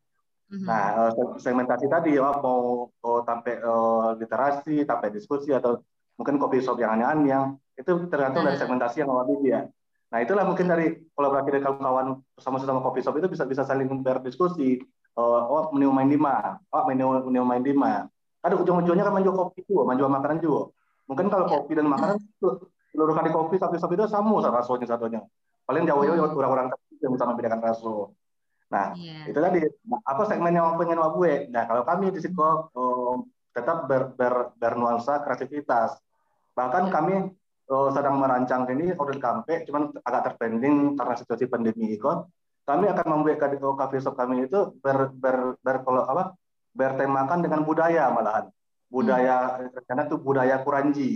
Mm-hmm. 0.54 0.68
Nah, 0.70 0.86
uh, 0.94 1.12
segmentasi 1.42 1.90
tadi 1.90 2.22
awak 2.22 2.38
mau 2.46 2.94
uh, 3.02 3.22
sampai 3.26 3.66
uh, 3.66 4.14
literasi, 4.14 4.86
sampai 4.86 5.10
diskusi 5.10 5.58
atau 5.58 5.82
mungkin 6.22 6.38
kopi 6.38 6.62
shop 6.62 6.78
yang 6.78 7.02
aneh-aneh 7.02 7.26
yang 7.26 7.58
itu 7.74 7.90
tergantung 8.06 8.46
yeah. 8.46 8.54
dari 8.54 8.62
segmentasi 8.62 9.02
yang 9.02 9.10
awak 9.10 9.26
ya. 9.42 9.66
Nah, 10.14 10.22
itulah 10.22 10.46
mungkin 10.46 10.70
dari 10.70 11.02
kolaborasi 11.18 11.50
dari 11.50 11.66
kawan-kawan 11.66 12.22
bersama-sama 12.38 12.86
kopi 12.86 13.02
shop 13.02 13.18
itu 13.18 13.26
bisa 13.26 13.50
bisa 13.50 13.66
saling 13.66 13.90
berdiskusi. 14.06 14.86
Uh, 15.18 15.50
awak 15.50 15.74
menu 15.74 15.90
main 15.90 16.14
lima, 16.14 16.62
awak 16.70 16.94
menu 16.94 17.10
menu 17.26 17.42
main 17.42 17.66
lima 17.66 18.06
ada 18.42 18.56
ujung-ujungnya 18.58 19.06
kan 19.06 19.14
menjual 19.14 19.36
kopi 19.38 19.62
juga, 19.70 19.94
menjual 19.94 20.10
makanan 20.10 20.38
juga. 20.42 20.74
Mungkin 21.06 21.28
kalau 21.30 21.46
ya. 21.46 21.52
kopi 21.54 21.72
dan 21.78 21.88
makanan 21.90 22.18
itu 22.18 22.50
seluruh 22.92 23.14
kali 23.14 23.30
kopi 23.30 23.56
satu-satu 23.62 23.94
itu 23.94 24.06
sama 24.10 24.42
rasanya 24.42 24.88
satunya. 24.90 25.22
Paling 25.66 25.86
jauh-jauh 25.86 26.18
hmm. 26.18 26.40
orang-orang 26.42 26.68
yang 27.00 27.12
bisa 27.14 27.26
membedakan 27.30 27.62
rasa. 27.62 27.96
Nah, 28.72 28.96
yeah. 28.96 29.28
itu 29.28 29.40
tadi 29.40 29.60
apa 30.08 30.22
segmen 30.26 30.56
yang 30.56 30.80
pengen 30.80 31.00
gue. 31.00 31.34
Nah, 31.52 31.64
kalau 31.68 31.84
kami 31.84 32.10
di 32.16 32.20
situ 32.24 32.40
um, 32.72 33.28
tetap 33.52 33.86
ber, 33.86 34.16
ber, 34.16 34.56
bernuansa 34.56 35.20
kreativitas. 35.28 36.00
Bahkan 36.56 36.88
yeah. 36.88 36.94
kami 36.94 37.14
uh, 37.68 37.90
sedang 37.92 38.16
merancang 38.18 38.64
ini 38.72 38.96
order 38.96 39.20
kampe, 39.20 39.68
cuman 39.68 39.92
agak 40.02 40.34
terpending 40.34 40.96
karena 40.96 41.14
situasi 41.20 41.52
pandemi 41.52 41.92
ikut. 41.94 42.32
Kami 42.64 42.88
akan 42.88 43.06
membuat 43.10 43.42
kafe 43.76 44.00
shop 44.00 44.16
kami 44.16 44.48
itu 44.48 44.72
ber, 44.80 45.12
ber, 45.12 45.60
ber, 45.60 45.78
ber 45.84 46.02
apa 46.08 46.24
bertemakan 46.76 47.40
dengan 47.44 47.62
budaya 47.64 48.12
malahan. 48.12 48.46
Budaya 48.92 49.60
hmm. 49.60 49.88
karena 49.88 50.04
itu 50.08 50.16
budaya 50.20 50.56
Kuranji. 50.64 51.12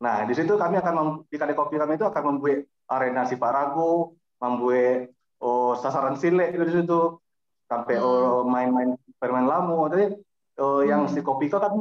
Nah, 0.00 0.24
di 0.24 0.32
situ 0.32 0.56
kami 0.56 0.80
akan 0.80 1.24
di 1.28 1.36
kali 1.36 1.52
kopi 1.52 1.76
kami 1.76 2.00
itu 2.00 2.08
akan 2.08 2.22
membuat 2.36 2.64
arena 2.88 3.28
si 3.28 3.36
Parago, 3.36 4.16
membuat 4.40 5.12
oh, 5.40 5.76
sasaran 5.76 6.16
silek 6.16 6.56
di 6.56 6.72
situ 6.72 7.20
sampai 7.68 8.00
hmm. 8.00 8.04
oh, 8.04 8.42
main-main 8.48 8.96
permain 9.20 9.48
lamu. 9.48 9.88
Jadi 9.92 10.16
oh, 10.60 10.80
yang 10.84 11.08
hmm. 11.08 11.12
si 11.12 11.20
kopi 11.20 11.52
itu 11.52 11.56
kan 11.60 11.72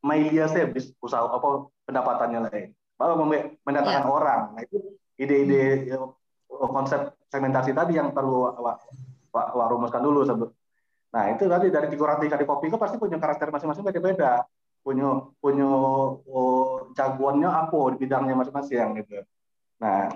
mailia 0.00 0.48
bis 0.68 0.92
usaha 1.00 1.24
apa 1.24 1.68
pendapatannya 1.84 2.40
lain. 2.48 2.68
Baru 2.96 3.16
membuat 3.16 3.56
mendatangkan 3.64 4.04
yeah. 4.04 4.16
orang. 4.16 4.40
Nah, 4.56 4.62
itu 4.64 4.78
ide-ide 5.20 5.92
hmm. 5.96 6.20
Oh, 6.50 6.68
konsep 6.68 7.14
segmentasi 7.30 7.72
tadi 7.72 7.96
yang 7.96 8.10
perlu 8.10 8.50
Pak 8.52 8.76
Pak 9.30 9.54
rumuskan 9.70 10.02
dulu 10.02 10.26
Nah 11.10 11.24
itu 11.34 11.44
tadi 11.50 11.66
dari 11.74 11.86
tiga 11.90 12.02
orang 12.06 12.18
tiga 12.22 12.36
di 12.38 12.46
kopi 12.46 12.70
itu 12.70 12.78
pasti 12.78 12.96
punya 12.96 13.18
karakter 13.18 13.50
masing-masing 13.50 13.82
beda-beda, 13.82 14.46
punya 14.82 15.26
punya 15.42 15.68
oh, 16.22 16.94
jagoannya 16.94 17.50
apa 17.50 17.80
di 17.94 17.96
bidangnya 18.06 18.34
masing-masing 18.38 19.02
gitu. 19.02 19.26
Nah 19.82 20.10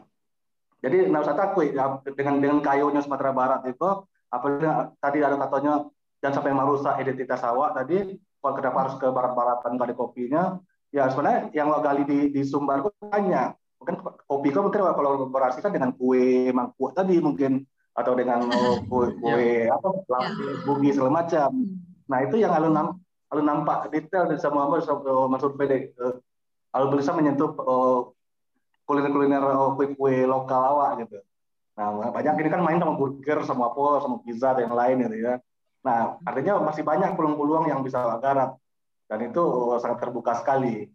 jadi 0.84 1.08
nggak 1.08 1.22
usah 1.24 1.36
takut 1.36 1.66
ya, 1.66 1.98
dengan 2.14 2.38
dengan 2.38 2.58
kayunya 2.62 3.00
Sumatera 3.02 3.32
Barat 3.34 3.66
itu 3.66 3.88
apa 4.30 4.46
tadi 5.00 5.18
ada 5.24 5.40
katanya 5.40 5.88
dan 6.22 6.30
sampai 6.34 6.52
merusak 6.52 6.98
identitas 7.00 7.40
awak 7.42 7.74
tadi 7.76 8.16
kalau 8.38 8.54
kenapa 8.54 8.78
harus 8.84 8.94
ke 9.00 9.06
barat-baratan 9.08 9.72
kali 9.80 9.92
kopinya 9.96 10.60
ya 10.94 11.10
sebenarnya 11.10 11.50
yang 11.56 11.72
lo 11.72 11.82
gali 11.82 12.06
di, 12.06 12.18
di 12.30 12.42
Sumbar 12.46 12.84
itu 12.84 12.90
banyak. 13.02 13.56
Mungkin 13.82 13.94
kopi 14.28 14.48
kan 14.54 14.62
mungkin 14.62 14.80
kalau 14.80 14.94
kolaborasi 15.26 15.58
kan 15.58 15.74
dengan 15.74 15.90
kue 15.92 16.48
mangkuk 16.54 16.94
tadi 16.94 17.18
mungkin 17.18 17.66
atau 17.94 18.12
dengan 18.18 18.42
kue, 18.90 19.14
kue 19.22 19.70
apa 19.70 19.88
bumi 20.66 20.90
segala 20.90 21.24
macam. 21.24 21.50
Nah 22.10 22.18
itu 22.26 22.42
yang 22.42 22.52
alun 22.52 22.74
nam, 22.74 22.86
alun 23.30 23.46
nampak 23.46 23.88
detail 23.94 24.28
dan 24.28 24.38
sama 24.38 24.66
Mas 24.68 25.44
Pede 25.54 25.94
alun 26.74 26.98
bisa 26.98 27.14
menyentuh 27.14 27.54
kuliner-kuliner 28.84 29.40
kue-kue 29.78 30.26
lokal 30.26 30.60
awak 30.76 31.06
gitu. 31.06 31.22
Nah 31.74 32.10
banyak 32.10 32.34
ini 32.38 32.48
kan 32.50 32.62
main 32.62 32.78
sama 32.82 32.94
burger, 32.98 33.42
sama 33.46 33.70
apa, 33.70 34.02
sama 34.02 34.16
pizza 34.22 34.54
dan 34.54 34.68
yang 34.70 34.76
lain 34.76 34.96
gitu 35.06 35.16
ya. 35.22 35.34
Nah 35.86 36.18
artinya 36.26 36.60
masih 36.60 36.82
banyak 36.82 37.14
peluang-peluang 37.14 37.70
yang 37.70 37.80
bisa 37.86 38.02
garap 38.18 38.58
dan 39.06 39.18
itu 39.22 39.42
sangat 39.78 39.98
terbuka 40.02 40.34
sekali. 40.38 40.90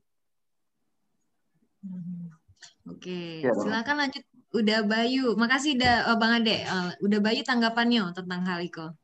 Oke, 2.89 3.45
ya, 3.45 3.53
silakan 3.55 3.95
lanjut. 4.03 4.23
Udah 4.49 4.81
Bayu, 4.81 5.37
makasih 5.37 5.77
udah 5.77 6.09
oh, 6.09 6.17
Bang 6.17 6.41
Ade. 6.41 6.65
Uh, 6.65 6.89
udah 7.05 7.19
Bayu 7.21 7.45
tanggapannya 7.45 8.09
tentang 8.17 8.41
hal 8.49 8.65
Iko. 8.65 8.97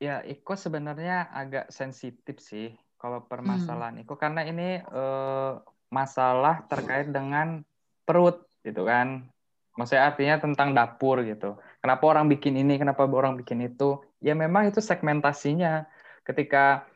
Ya, 0.00 0.24
Iko 0.24 0.56
sebenarnya 0.56 1.28
agak 1.28 1.68
sensitif 1.68 2.40
sih 2.40 2.72
kalau 2.96 3.22
permasalahan 3.28 4.00
hmm. 4.00 4.02
Iko 4.08 4.14
karena 4.16 4.42
ini 4.48 4.80
uh, 4.88 5.60
masalah 5.92 6.64
terkait 6.66 7.12
dengan 7.12 7.60
perut 8.08 8.48
gitu 8.64 8.88
kan. 8.88 9.28
Maksudnya 9.76 10.08
artinya 10.08 10.36
tentang 10.40 10.72
dapur 10.72 11.20
gitu. 11.24 11.60
Kenapa 11.84 12.04
orang 12.08 12.32
bikin 12.32 12.56
ini, 12.56 12.80
kenapa 12.80 13.04
orang 13.04 13.36
bikin 13.40 13.60
itu? 13.60 14.00
Ya 14.24 14.32
memang 14.32 14.72
itu 14.72 14.80
segmentasinya. 14.80 15.84
Ketika 16.24 16.88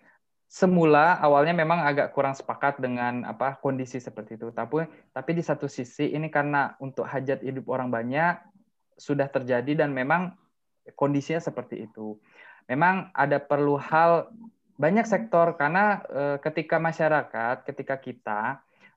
semula 0.46 1.18
awalnya 1.18 1.52
memang 1.52 1.82
agak 1.82 2.14
kurang 2.14 2.32
sepakat 2.32 2.78
dengan 2.78 3.26
apa 3.26 3.58
kondisi 3.58 3.98
seperti 3.98 4.38
itu. 4.38 4.54
Tapi 4.54 4.86
tapi 5.10 5.30
di 5.34 5.42
satu 5.42 5.66
sisi 5.66 6.14
ini 6.14 6.30
karena 6.30 6.78
untuk 6.78 7.04
hajat 7.04 7.42
hidup 7.42 7.66
orang 7.66 7.90
banyak 7.90 8.38
sudah 8.96 9.28
terjadi 9.28 9.84
dan 9.84 9.92
memang 9.92 10.38
kondisinya 10.94 11.42
seperti 11.42 11.90
itu. 11.90 12.16
Memang 12.70 13.10
ada 13.12 13.42
perlu 13.42 13.78
hal 13.78 14.30
banyak 14.78 15.06
sektor 15.08 15.56
karena 15.58 16.02
e, 16.06 16.22
ketika 16.42 16.76
masyarakat, 16.78 17.64
ketika 17.66 17.96
kita 17.98 18.40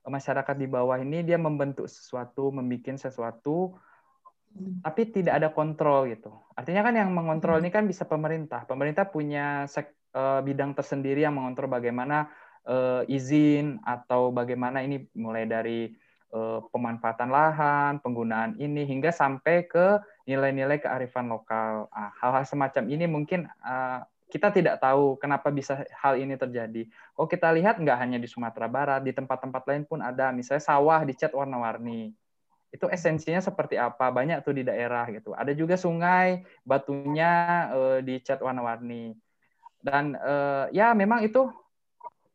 masyarakat 0.06 0.56
di 0.56 0.66
bawah 0.66 0.96
ini 0.98 1.22
dia 1.22 1.36
membentuk 1.36 1.86
sesuatu, 1.86 2.50
membuat 2.50 2.96
sesuatu 2.98 3.76
tapi 4.82 5.06
tidak 5.14 5.38
ada 5.38 5.48
kontrol 5.54 6.10
gitu. 6.10 6.34
Artinya 6.58 6.82
kan 6.82 6.94
yang 6.98 7.10
mengontrol 7.14 7.62
ini 7.62 7.70
kan 7.70 7.86
bisa 7.86 8.02
pemerintah. 8.02 8.66
Pemerintah 8.66 9.06
punya 9.06 9.70
sek 9.70 9.99
uh, 10.14 10.40
bidang 10.42 10.74
tersendiri 10.74 11.22
yang 11.22 11.36
mengontrol 11.36 11.70
bagaimana 11.70 12.30
uh, 12.66 13.02
izin 13.06 13.78
atau 13.86 14.34
bagaimana 14.34 14.82
ini 14.84 15.06
mulai 15.14 15.46
dari 15.46 15.94
uh, 16.34 16.64
pemanfaatan 16.70 17.30
lahan, 17.30 17.92
penggunaan 18.02 18.58
ini 18.58 18.86
hingga 18.86 19.14
sampai 19.14 19.66
ke 19.66 20.00
nilai-nilai 20.26 20.82
kearifan 20.82 21.30
lokal. 21.30 21.90
hal 21.90 22.10
hal-hal 22.20 22.44
semacam 22.46 22.84
ini 22.90 23.04
mungkin 23.06 23.46
uh, 23.62 24.02
kita 24.30 24.54
tidak 24.54 24.78
tahu 24.78 25.18
kenapa 25.18 25.50
bisa 25.50 25.82
hal 25.90 26.14
ini 26.14 26.38
terjadi. 26.38 26.86
Oh 27.18 27.26
kita 27.26 27.50
lihat 27.50 27.82
nggak 27.82 27.98
hanya 27.98 28.18
di 28.22 28.30
Sumatera 28.30 28.70
Barat, 28.70 29.02
di 29.02 29.10
tempat-tempat 29.10 29.62
lain 29.66 29.82
pun 29.82 29.98
ada. 29.98 30.30
Misalnya 30.30 30.62
sawah 30.62 31.02
dicat 31.02 31.34
warna-warni. 31.34 32.14
Itu 32.70 32.86
esensinya 32.86 33.42
seperti 33.42 33.74
apa? 33.74 34.14
Banyak 34.14 34.46
tuh 34.46 34.54
di 34.54 34.62
daerah 34.62 35.02
gitu. 35.10 35.34
Ada 35.34 35.50
juga 35.58 35.74
sungai, 35.74 36.46
batunya 36.62 37.66
uh, 37.74 37.98
dicat 37.98 38.38
warna-warni 38.38 39.18
dan 39.80 40.16
uh, 40.20 40.68
ya 40.70 40.92
memang 40.92 41.24
itu 41.24 41.48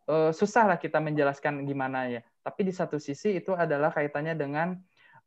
uh, 0.10 0.32
susah 0.34 0.66
lah 0.70 0.78
kita 0.82 0.98
menjelaskan 1.02 1.66
gimana 1.66 2.10
ya. 2.10 2.22
Tapi 2.46 2.62
di 2.66 2.74
satu 2.74 3.02
sisi 3.02 3.38
itu 3.38 3.54
adalah 3.54 3.90
kaitannya 3.94 4.38
dengan 4.38 4.78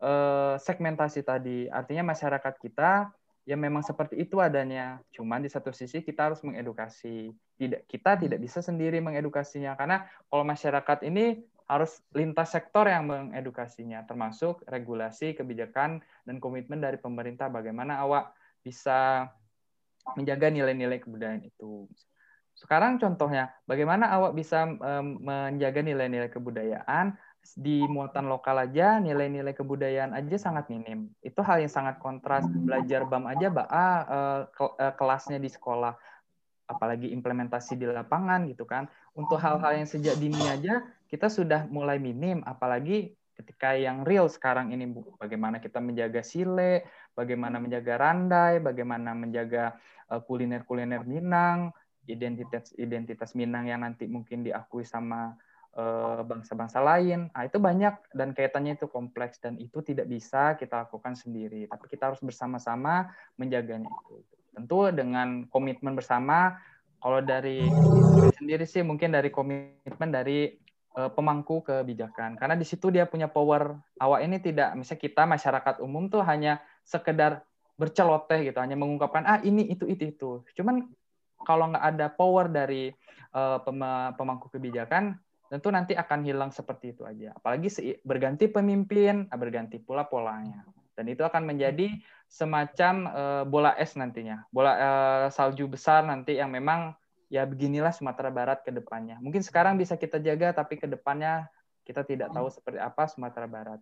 uh, 0.02 0.54
segmentasi 0.58 1.26
tadi. 1.26 1.66
Artinya 1.70 2.14
masyarakat 2.14 2.54
kita 2.58 3.10
ya 3.46 3.56
memang 3.58 3.82
seperti 3.82 4.18
itu 4.18 4.38
adanya. 4.38 5.02
Cuman 5.14 5.42
di 5.42 5.50
satu 5.50 5.74
sisi 5.74 6.02
kita 6.02 6.30
harus 6.30 6.42
mengedukasi. 6.46 7.34
Tidak 7.58 7.90
kita 7.90 8.18
tidak 8.18 8.38
bisa 8.38 8.62
sendiri 8.62 9.02
mengedukasinya. 9.02 9.74
Karena 9.74 10.06
kalau 10.30 10.44
masyarakat 10.46 10.98
ini 11.06 11.42
harus 11.68 12.00
lintas 12.14 12.54
sektor 12.54 12.86
yang 12.86 13.06
mengedukasinya. 13.06 14.06
Termasuk 14.06 14.62
regulasi 14.66 15.34
kebijakan 15.34 16.00
dan 16.26 16.36
komitmen 16.38 16.78
dari 16.78 16.98
pemerintah 16.98 17.50
bagaimana 17.50 17.98
awak 18.02 18.32
bisa 18.62 19.30
menjaga 20.16 20.48
nilai-nilai 20.48 21.02
kebudayaan 21.02 21.44
itu. 21.44 21.90
Sekarang 22.54 22.98
contohnya, 22.98 23.54
bagaimana 23.68 24.10
awak 24.14 24.34
bisa 24.34 24.66
menjaga 25.22 25.78
nilai-nilai 25.84 26.30
kebudayaan 26.32 27.14
di 27.56 27.86
muatan 27.86 28.28
lokal 28.28 28.60
aja 28.60 29.00
nilai-nilai 29.00 29.54
kebudayaan 29.56 30.12
aja 30.12 30.36
sangat 30.36 30.68
minim. 30.68 31.08
Itu 31.22 31.40
hal 31.40 31.62
yang 31.62 31.72
sangat 31.72 32.02
kontras. 32.02 32.44
Belajar 32.44 33.06
BAM 33.08 33.24
aja 33.30 33.48
BA 33.48 33.88
uh, 34.04 34.40
kelasnya 34.98 35.38
di 35.40 35.48
sekolah, 35.48 35.94
apalagi 36.68 37.08
implementasi 37.14 37.78
di 37.78 37.86
lapangan 37.88 38.44
gitu 38.50 38.68
kan. 38.68 38.90
Untuk 39.14 39.40
hal-hal 39.40 39.78
yang 39.80 39.88
sejak 39.88 40.18
dini 40.18 40.44
aja 40.50 40.82
kita 41.08 41.32
sudah 41.32 41.64
mulai 41.70 41.96
minim, 41.96 42.44
apalagi 42.44 43.16
ketika 43.38 43.78
yang 43.78 44.02
real 44.02 44.26
sekarang 44.26 44.74
ini 44.74 44.90
bagaimana 45.16 45.62
kita 45.62 45.78
menjaga 45.78 46.26
sile, 46.26 46.84
bagaimana 47.14 47.62
menjaga 47.62 47.94
randai, 47.96 48.58
bagaimana 48.58 49.14
menjaga 49.14 49.78
kuliner-kuliner 50.08 51.04
Minang, 51.04 51.76
identitas 52.08 52.72
identitas 52.80 53.36
Minang 53.36 53.68
yang 53.68 53.84
nanti 53.84 54.08
mungkin 54.08 54.40
diakui 54.40 54.82
sama 54.88 55.36
eh, 55.76 56.20
bangsa-bangsa 56.24 56.80
lain. 56.80 57.28
Nah, 57.28 57.42
itu 57.44 57.60
banyak 57.60 58.16
dan 58.16 58.32
kaitannya 58.32 58.80
itu 58.80 58.88
kompleks 58.88 59.38
dan 59.38 59.60
itu 59.60 59.84
tidak 59.84 60.08
bisa 60.08 60.56
kita 60.56 60.88
lakukan 60.88 61.12
sendiri. 61.14 61.68
Tapi 61.68 61.84
kita 61.86 62.08
harus 62.08 62.24
bersama-sama 62.24 63.12
menjaganya 63.36 63.92
itu. 63.92 64.24
Tentu 64.56 64.88
dengan 64.90 65.44
komitmen 65.52 65.94
bersama. 65.94 66.56
Kalau 66.98 67.22
dari 67.22 67.70
sendiri 68.34 68.66
sih 68.66 68.82
mungkin 68.82 69.14
dari 69.14 69.30
komitmen 69.30 70.10
dari 70.10 70.50
uh, 70.98 71.10
pemangku 71.14 71.62
kebijakan. 71.62 72.34
Karena 72.34 72.58
di 72.58 72.66
situ 72.66 72.90
dia 72.90 73.06
punya 73.06 73.30
power. 73.30 73.78
Awak 74.02 74.20
ini 74.26 74.36
tidak, 74.42 74.74
misalnya 74.74 75.02
kita 75.06 75.22
masyarakat 75.30 75.74
umum 75.78 76.10
tuh 76.10 76.26
hanya 76.26 76.58
sekedar 76.82 77.46
berceloteh 77.78 78.50
gitu, 78.50 78.58
hanya 78.58 78.74
mengungkapkan 78.74 79.22
ah 79.24 79.38
ini 79.46 79.70
itu 79.70 79.86
itu 79.86 80.10
itu. 80.10 80.30
Cuman 80.58 80.84
kalau 81.46 81.70
nggak 81.70 81.84
ada 81.94 82.06
power 82.10 82.50
dari 82.50 82.90
uh, 83.32 83.62
pemangku 84.18 84.50
kebijakan, 84.50 85.14
tentu 85.46 85.70
nanti 85.70 85.94
akan 85.94 86.26
hilang 86.26 86.50
seperti 86.50 86.92
itu 86.92 87.06
aja. 87.06 87.32
Apalagi 87.38 87.70
berganti 88.02 88.50
pemimpin, 88.50 89.30
ah, 89.30 89.38
berganti 89.38 89.78
pula 89.78 90.04
polanya. 90.04 90.66
Dan 90.98 91.06
itu 91.06 91.22
akan 91.22 91.46
menjadi 91.46 91.94
semacam 92.26 92.94
uh, 93.06 93.44
bola 93.46 93.78
es 93.78 93.94
nantinya, 93.94 94.42
bola 94.50 94.72
uh, 94.74 95.26
salju 95.30 95.70
besar 95.70 96.02
nanti 96.02 96.36
yang 96.36 96.50
memang 96.50 96.92
ya 97.30 97.46
beginilah 97.46 97.94
Sumatera 97.94 98.34
Barat 98.34 98.66
ke 98.66 98.74
depannya. 98.74 99.22
Mungkin 99.22 99.46
sekarang 99.46 99.78
bisa 99.78 99.94
kita 99.94 100.18
jaga, 100.18 100.50
tapi 100.50 100.74
ke 100.74 100.90
depannya 100.90 101.46
kita 101.86 102.02
tidak 102.02 102.34
tahu 102.34 102.50
seperti 102.50 102.82
apa 102.82 103.06
Sumatera 103.06 103.46
Barat. 103.46 103.80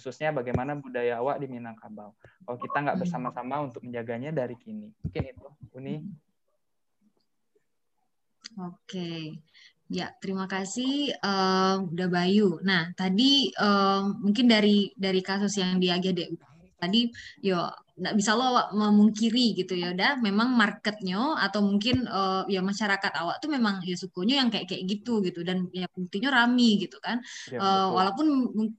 Khususnya 0.00 0.32
bagaimana 0.32 0.80
budaya 0.80 1.20
awak 1.20 1.44
di 1.44 1.46
Minangkabau. 1.52 2.16
Kalau 2.16 2.56
kita 2.56 2.76
nggak 2.80 3.04
bersama-sama 3.04 3.68
untuk 3.68 3.84
menjaganya 3.84 4.32
dari 4.32 4.56
kini. 4.56 4.88
Mungkin 5.04 5.22
itu, 5.28 5.48
Uni. 5.76 6.00
Oke. 8.56 9.36
Ya, 9.92 10.08
terima 10.24 10.48
kasih 10.48 11.12
um, 11.20 11.92
udah 11.92 12.08
Bayu. 12.08 12.64
Nah, 12.64 12.96
tadi 12.96 13.52
um, 13.60 14.24
mungkin 14.24 14.48
dari 14.48 14.88
dari 14.96 15.20
kasus 15.20 15.60
yang 15.60 15.76
di 15.76 15.92
AGD 15.92 16.40
tadi 16.80 17.12
yo 17.44 17.68
nggak 18.00 18.16
bisa 18.16 18.32
lo 18.32 18.56
memungkiri 18.72 19.52
gitu 19.60 19.76
ya. 19.76 19.92
Udah 19.92 20.16
memang 20.24 20.56
marketnya 20.56 21.36
atau 21.36 21.60
mungkin 21.60 22.08
uh, 22.08 22.48
ya 22.48 22.64
masyarakat 22.64 23.12
awak 23.20 23.44
tuh 23.44 23.52
memang 23.52 23.84
ya 23.84 23.92
sukunya 23.92 24.40
yang 24.40 24.48
kayak 24.48 24.72
kayak 24.72 24.88
gitu 24.88 25.20
gitu. 25.20 25.44
Dan 25.44 25.68
ya 25.76 25.84
buktinya 25.92 26.32
rami 26.32 26.80
gitu 26.80 26.96
kan. 27.04 27.20
Ya, 27.52 27.60
uh, 27.60 27.88
walaupun 27.92 28.26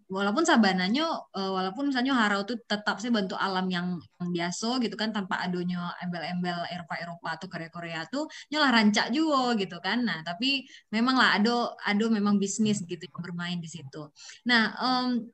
walaupun 0.10 0.44
sabananya 0.44 1.06
uh, 1.38 1.52
walaupun 1.54 1.94
misalnya 1.94 2.18
harau 2.18 2.42
tuh 2.50 2.58
tetap 2.66 2.98
sih 2.98 3.14
bantu 3.14 3.38
alam 3.38 3.70
yang, 3.70 4.02
yang 4.18 4.30
biasa 4.34 4.82
gitu 4.82 4.98
kan 4.98 5.14
tanpa 5.14 5.38
adanya 5.46 5.94
embel-embel 6.02 6.66
Eropa 6.74 6.98
Eropa 6.98 7.28
atau 7.38 7.48
Korea 7.48 7.70
Korea 7.70 8.02
tuh 8.10 8.26
nyalah 8.50 8.74
rancak 8.74 9.14
juga 9.14 9.54
gitu 9.62 9.78
kan. 9.78 10.02
Nah 10.02 10.26
tapi 10.26 10.66
memang 10.90 11.16
lah 11.22 11.38
ado 11.38 11.78
ado 11.86 12.10
memang 12.10 12.42
bisnis 12.42 12.82
gitu 12.82 13.06
yang 13.06 13.22
bermain 13.22 13.62
di 13.62 13.70
situ. 13.70 14.10
Nah 14.50 14.74
um, 14.82 15.30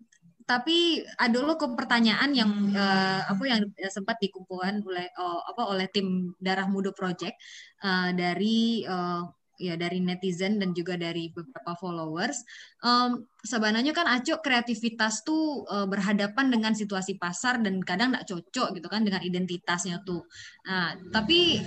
tapi 0.48 1.04
ada 1.20 1.38
lo 1.44 1.60
ke 1.60 1.68
pertanyaan 1.76 2.32
yang 2.32 2.52
uh, 2.72 3.22
apa 3.28 3.44
yang 3.44 3.68
sempat 3.92 4.16
dikumpulkan 4.24 4.80
oleh 4.80 5.12
uh, 5.20 5.44
apa 5.44 5.68
oleh 5.68 5.92
tim 5.92 6.32
Darah 6.40 6.72
Muda 6.72 6.96
Project 6.96 7.36
uh, 7.84 8.16
dari 8.16 8.88
uh, 8.88 9.28
ya 9.58 9.74
dari 9.74 10.00
netizen 10.00 10.62
dan 10.62 10.72
juga 10.72 10.96
dari 10.96 11.34
beberapa 11.34 11.74
followers. 11.76 12.46
Um, 12.80 13.26
sebenarnya 13.42 13.92
kan 13.92 14.06
Aco 14.06 14.40
kreativitas 14.40 15.26
tuh 15.26 15.66
uh, 15.68 15.90
berhadapan 15.90 16.54
dengan 16.54 16.74
situasi 16.78 17.18
pasar 17.18 17.60
dan 17.60 17.82
kadang 17.82 18.14
nggak 18.14 18.30
cocok 18.30 18.78
gitu 18.78 18.88
kan 18.88 19.02
dengan 19.04 19.20
identitasnya 19.26 20.06
tuh. 20.06 20.24
Nah, 20.70 20.96
tapi 21.10 21.60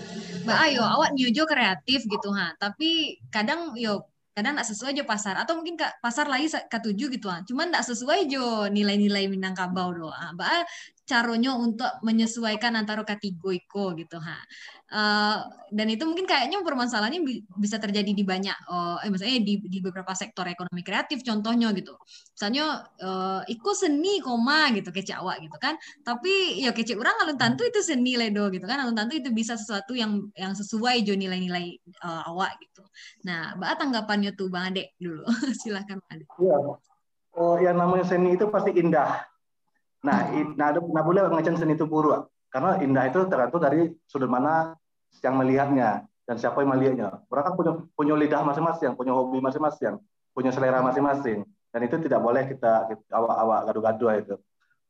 Mbak 0.46 0.58
Ayo 0.70 0.82
awak 0.87 1.12
nyojo 1.18 1.44
kreatif 1.44 2.06
gitu 2.06 2.30
ha. 2.32 2.54
Tapi 2.56 3.20
kadang 3.28 3.75
yo 3.75 4.10
kadang 4.37 4.54
tidak 4.56 4.68
sesuai 4.70 4.90
jo 4.96 5.04
pasar. 5.06 5.34
Atau 5.38 5.58
mungkin 5.58 5.75
ke 5.75 5.87
pasar 6.00 6.26
lagi 6.30 6.49
tujuh 6.80 7.08
gitu 7.12 7.26
ah. 7.30 7.42
Cuman 7.44 7.72
tidak 7.72 7.84
sesuai 7.87 8.18
jo 8.30 8.66
nilai-nilai 8.70 9.26
Minangkabau 9.30 9.90
doa 9.94 10.14
ah, 10.14 10.30
bah 10.37 10.64
caranya 11.11 11.59
untuk 11.59 11.90
menyesuaikan 12.07 12.79
antara 12.79 13.02
kategoriko 13.02 13.99
gitu 13.99 14.23
ha. 14.23 14.38
Uh, 14.90 15.47
dan 15.71 15.87
itu 15.87 16.02
mungkin 16.02 16.26
kayaknya 16.26 16.67
permasalahannya 16.67 17.23
bisa 17.62 17.79
terjadi 17.79 18.11
di 18.11 18.26
banyak 18.26 18.55
uh, 18.67 18.99
eh 18.99 19.07
misalnya 19.07 19.38
di, 19.47 19.62
di 19.62 19.79
beberapa 19.79 20.11
sektor 20.19 20.43
ekonomi 20.50 20.83
kreatif 20.83 21.23
contohnya 21.23 21.71
gitu. 21.75 21.95
Misalnya 22.35 22.90
uh, 22.99 23.43
ikut 23.47 23.75
seni 23.75 24.19
koma 24.19 24.75
gitu 24.75 24.90
kece 24.90 25.14
awak 25.14 25.43
gitu 25.47 25.55
kan. 25.62 25.79
Tapi 26.02 26.59
ya 26.59 26.75
kece 26.75 26.99
orang 26.99 27.23
alun 27.23 27.38
tantu 27.38 27.62
itu 27.67 27.79
seni 27.87 28.19
ledo 28.19 28.50
gitu 28.50 28.67
kan. 28.67 28.83
Alun 28.83 28.99
tantu 28.99 29.14
itu 29.14 29.31
bisa 29.31 29.55
sesuatu 29.55 29.95
yang 29.95 30.26
yang 30.35 30.59
sesuai 30.59 31.07
jo 31.07 31.14
nilai-nilai 31.14 31.79
uh, 32.02 32.31
awak 32.35 32.59
gitu. 32.59 32.83
Nah 33.26 33.55
mbak 33.59 33.79
tanggapannya 33.79 34.35
tuh 34.35 34.50
bang 34.50 34.75
Ade 34.75 34.99
dulu. 34.99 35.23
Silahkan 35.62 36.02
Ade 36.11 36.26
iya. 36.43 36.59
Oh 37.38 37.57
yang 37.62 37.79
namanya 37.79 38.11
seni 38.11 38.35
itu 38.35 38.50
pasti 38.50 38.75
indah 38.75 39.23
Nah, 40.00 40.33
nah, 40.57 40.69
nah 40.73 41.02
boleh 41.04 41.28
mengajar 41.28 41.57
seni 41.61 41.76
itu 41.76 41.85
purwa. 41.85 42.25
Karena 42.50 42.80
indah 42.80 43.07
itu 43.07 43.21
tergantung 43.30 43.62
dari 43.62 43.92
sudut 44.09 44.26
mana 44.26 44.75
yang 45.23 45.35
melihatnya 45.38 46.09
dan 46.26 46.37
siapa 46.40 46.64
yang 46.64 46.73
melihatnya. 46.75 47.23
Orang 47.30 47.45
kan 47.47 47.54
punya 47.54 47.73
punya 47.95 48.14
lidah 48.16 48.42
masing-masing, 48.42 48.97
punya 48.97 49.12
hobi 49.14 49.38
masing-masing, 49.38 50.00
punya 50.35 50.50
selera 50.50 50.83
masing-masing. 50.83 51.47
Dan 51.71 51.80
itu 51.87 52.02
tidak 52.02 52.19
boleh 52.19 52.50
kita, 52.50 52.90
awak-awak 53.14 53.71
gaduh-gaduh 53.71 54.11
itu. 54.19 54.37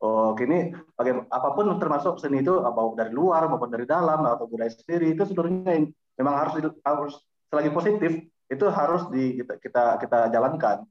Oh, 0.01 0.33
kini 0.33 0.73
bagaimana 0.97 1.29
apa 1.29 1.53
pun 1.53 1.77
termasuk 1.77 2.17
seni 2.17 2.41
itu 2.41 2.57
mau 2.57 2.97
dari 2.97 3.13
luar 3.13 3.45
maupun 3.53 3.69
dari 3.69 3.85
dalam 3.85 4.25
atau 4.25 4.49
budaya 4.49 4.73
sendiri 4.73 5.13
itu 5.13 5.29
sebenarnya 5.29 5.93
memang 6.17 6.35
harus 6.41 6.53
harus 6.81 7.13
selagi 7.53 7.69
positif 7.69 8.13
itu 8.49 8.65
harus 8.73 9.13
di 9.13 9.37
kita 9.37 9.61
kita, 9.61 9.85
kita 10.01 10.19
jalankan 10.33 10.89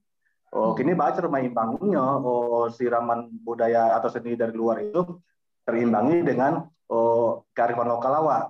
Oh, 0.49 0.73
kini 0.73 0.97
baca 0.97 1.21
rumah 1.21 1.45
imbangnya 1.45 2.01
oh, 2.25 2.65
siraman 2.73 3.29
budaya 3.45 3.93
atau 3.93 4.09
seni 4.09 4.33
dari 4.33 4.49
luar 4.57 4.81
itu 4.81 5.21
terimbangi 5.61 6.25
dengan 6.25 6.65
oh, 6.89 7.45
kearifan 7.53 7.85
lokal 7.85 8.13
awak. 8.25 8.43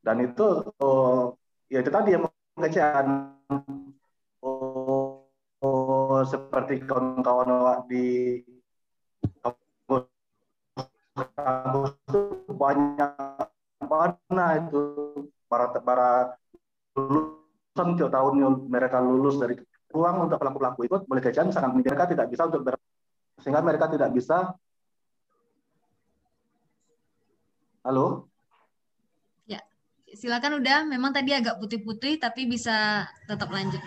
Dan 0.00 0.24
itu 0.24 0.64
oh, 0.80 1.36
ya 1.68 1.84
itu 1.84 1.92
tadi 1.92 2.16
yang 2.16 2.24
mengecewakan 2.56 3.36
oh, 4.40 5.28
oh, 5.60 6.20
seperti 6.24 6.80
kawan-kawan 6.88 7.52
awak 7.52 7.78
di 7.84 8.40
kampus 9.44 10.08
banyak 12.48 13.12
mana 13.84 14.46
itu. 14.56 14.82
Para 15.46 15.68
para 15.68 16.34
lulusan 16.96 17.94
tiap 18.00 18.08
tahun 18.08 18.66
mereka 18.72 19.04
lulus 19.04 19.36
dari 19.36 19.60
ruang 19.90 20.26
untuk 20.26 20.38
pelaku-pelaku 20.42 20.80
itu 20.86 20.96
boleh 21.06 21.22
jajan 21.22 21.50
sangat 21.54 21.72
mereka 21.74 22.10
tidak 22.10 22.26
bisa 22.28 22.42
untuk 22.46 22.62
ber, 22.66 22.74
sehingga 23.40 23.62
mereka 23.62 23.86
tidak 23.90 24.10
bisa. 24.12 24.54
Halo? 27.86 28.26
Ya 29.46 29.62
silakan 30.10 30.58
udah 30.58 30.82
memang 30.86 31.14
tadi 31.14 31.30
agak 31.30 31.62
putih-putih 31.62 32.18
tapi 32.18 32.50
bisa 32.50 33.06
tetap 33.30 33.46
lanjut. 33.50 33.82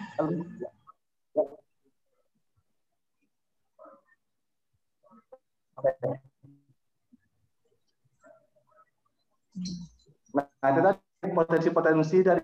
Nah, 10.35 10.67
itu 10.71 10.79
tadi 10.79 11.27
potensi-potensi 11.35 12.17
dari 12.23 12.43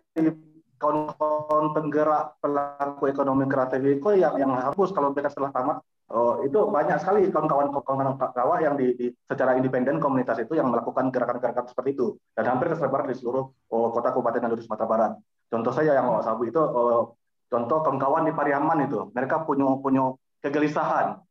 kawan-kawan 0.76 1.72
penggerak 1.72 2.36
pelaku 2.44 3.04
ekonomi 3.08 3.48
kreatif 3.48 3.82
itu 3.82 4.10
yang 4.20 4.36
yang 4.36 4.52
harus 4.54 4.92
kalau 4.92 5.16
mereka 5.16 5.32
setelah 5.32 5.52
tamat 5.56 5.78
oh, 6.12 6.44
itu 6.44 6.58
banyak 6.68 6.98
sekali 7.00 7.32
kawan-kawan 7.32 7.72
kawan 7.72 8.20
kawan 8.20 8.60
yang 8.60 8.76
di, 8.76 8.92
di 8.94 9.08
secara 9.26 9.56
independen 9.56 10.04
komunitas 10.04 10.44
itu 10.44 10.60
yang 10.60 10.68
melakukan 10.70 11.10
gerakan-gerakan 11.10 11.66
seperti 11.66 11.96
itu 11.96 12.20
dan 12.36 12.52
hampir 12.52 12.76
tersebar 12.76 13.08
di 13.08 13.16
seluruh 13.16 13.46
oh, 13.72 13.88
kota 13.96 14.12
kabupaten 14.12 14.44
dan 14.44 14.60
Sumatera 14.60 14.88
Barat. 14.88 15.12
Contoh 15.46 15.72
saya 15.72 15.96
yang 15.96 16.10
Sabu 16.26 16.50
itu 16.50 16.60
oh, 16.60 17.16
contoh 17.48 17.78
kawan-kawan 17.86 18.28
di 18.28 18.34
Pariaman 18.36 18.90
itu 18.90 19.10
mereka 19.16 19.48
punya 19.48 19.80
punya 19.80 20.12
kegelisahan. 20.44 21.24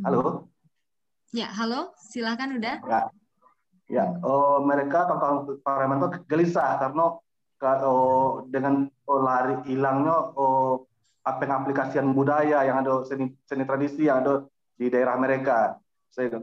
Halo. 0.00 0.48
Ya, 1.30 1.46
halo, 1.54 1.94
silakan 2.10 2.58
udah. 2.58 2.80
Ya. 2.82 3.00
Ya, 3.90 4.06
oh, 4.22 4.62
mereka 4.62 5.02
kawan-kawan 5.10 5.58
Pareman 5.66 5.98
itu 5.98 6.08
gelisah 6.30 6.78
karena 6.78 7.18
oh, 7.82 8.46
dengan 8.46 8.86
oh, 9.10 9.18
lari 9.18 9.58
hilangnya 9.66 10.30
oh, 10.38 10.86
aplikasian 11.26 12.14
budaya 12.14 12.62
yang 12.62 12.86
ada 12.86 13.02
seni, 13.02 13.34
seni 13.42 13.66
tradisi 13.66 14.06
yang 14.06 14.22
ada 14.22 14.46
di 14.78 14.86
daerah 14.86 15.18
mereka. 15.18 15.74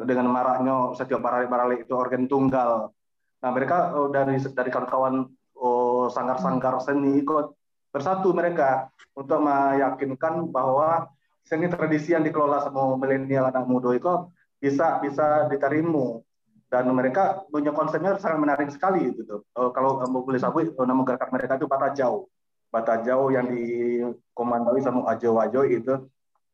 Dengan 0.03 0.27
maraknya 0.27 0.91
setiap 0.95 1.23
barale-barale 1.23 1.87
itu 1.87 1.95
organ 1.95 2.27
tunggal. 2.27 2.91
Nah 3.39 3.49
mereka 3.55 3.95
oh, 3.95 4.11
dari 4.11 4.43
dari 4.43 4.67
kawan-kawan 4.67 5.23
oh, 5.55 6.11
sanggar-sanggar 6.11 6.83
seni 6.83 7.23
ikut 7.23 7.55
bersatu 7.95 8.35
mereka 8.35 8.91
untuk 9.15 9.39
meyakinkan 9.39 10.51
bahwa 10.51 11.07
seni 11.47 11.71
tradisi 11.71 12.11
yang 12.11 12.27
dikelola 12.27 12.59
sama 12.67 12.99
milenial 12.99 13.47
anak 13.47 13.63
muda 13.71 13.95
itu 13.95 14.11
bisa 14.59 14.99
bisa 14.99 15.47
diterima 15.47 16.19
dan 16.67 16.91
mereka 16.91 17.47
punya 17.47 17.71
konsepnya 17.71 18.19
sangat 18.19 18.39
menarik 18.43 18.69
sekali 18.71 19.07
gitu. 19.15 19.43
Uh, 19.55 19.71
kalau 19.71 20.03
mau 20.11 20.23
boleh 20.23 20.39
sabut 20.39 20.67
uh, 20.75 20.85
nama 20.87 21.03
gerakan 21.07 21.29
mereka 21.31 21.55
itu 21.55 21.67
Bata 21.67 21.95
Jauh. 21.95 22.27
Bata 22.67 22.99
Jauh 23.07 23.31
yang 23.31 23.47
dikomandoi 23.47 24.83
sama 24.83 25.07
Ajo 25.07 25.39
Ajo 25.39 25.63
itu. 25.63 25.95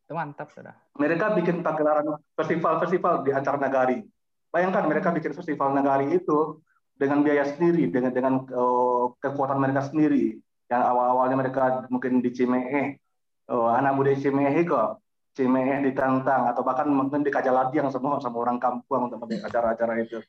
Itu 0.05 0.13
mantap 0.13 0.53
sudah. 0.53 0.77
Mereka 1.01 1.33
bikin 1.33 1.65
pagelaran 1.65 2.05
festival-festival 2.37 3.25
di 3.25 3.33
antar 3.33 3.57
negari. 3.57 4.05
Bayangkan 4.53 4.85
mereka 4.85 5.09
bikin 5.09 5.33
festival 5.33 5.73
negari 5.73 6.13
itu 6.13 6.61
dengan 6.93 7.25
biaya 7.25 7.49
sendiri, 7.49 7.89
dengan 7.89 8.13
dengan 8.13 8.33
uh, 8.53 9.17
kekuatan 9.17 9.57
mereka 9.57 9.89
sendiri. 9.89 10.37
Yang 10.69 10.81
awal-awalnya 10.93 11.37
mereka 11.41 11.63
mungkin 11.89 12.21
di 12.21 12.29
Cimehe, 12.29 13.01
uh, 13.49 13.73
anak 13.73 13.97
muda 13.97 14.13
Cimehe 14.13 14.61
kok 14.61 15.02
Cimehe 15.33 15.81
ditantang 15.81 16.45
atau 16.53 16.61
bahkan 16.61 16.85
mungkin 16.85 17.25
di 17.25 17.33
yang 17.73 17.89
semua 17.89 18.21
sama 18.21 18.37
orang 18.45 18.61
kampung 18.61 19.09
untuk 19.09 19.17
acara-acara 19.25 19.97
itu. 19.97 20.21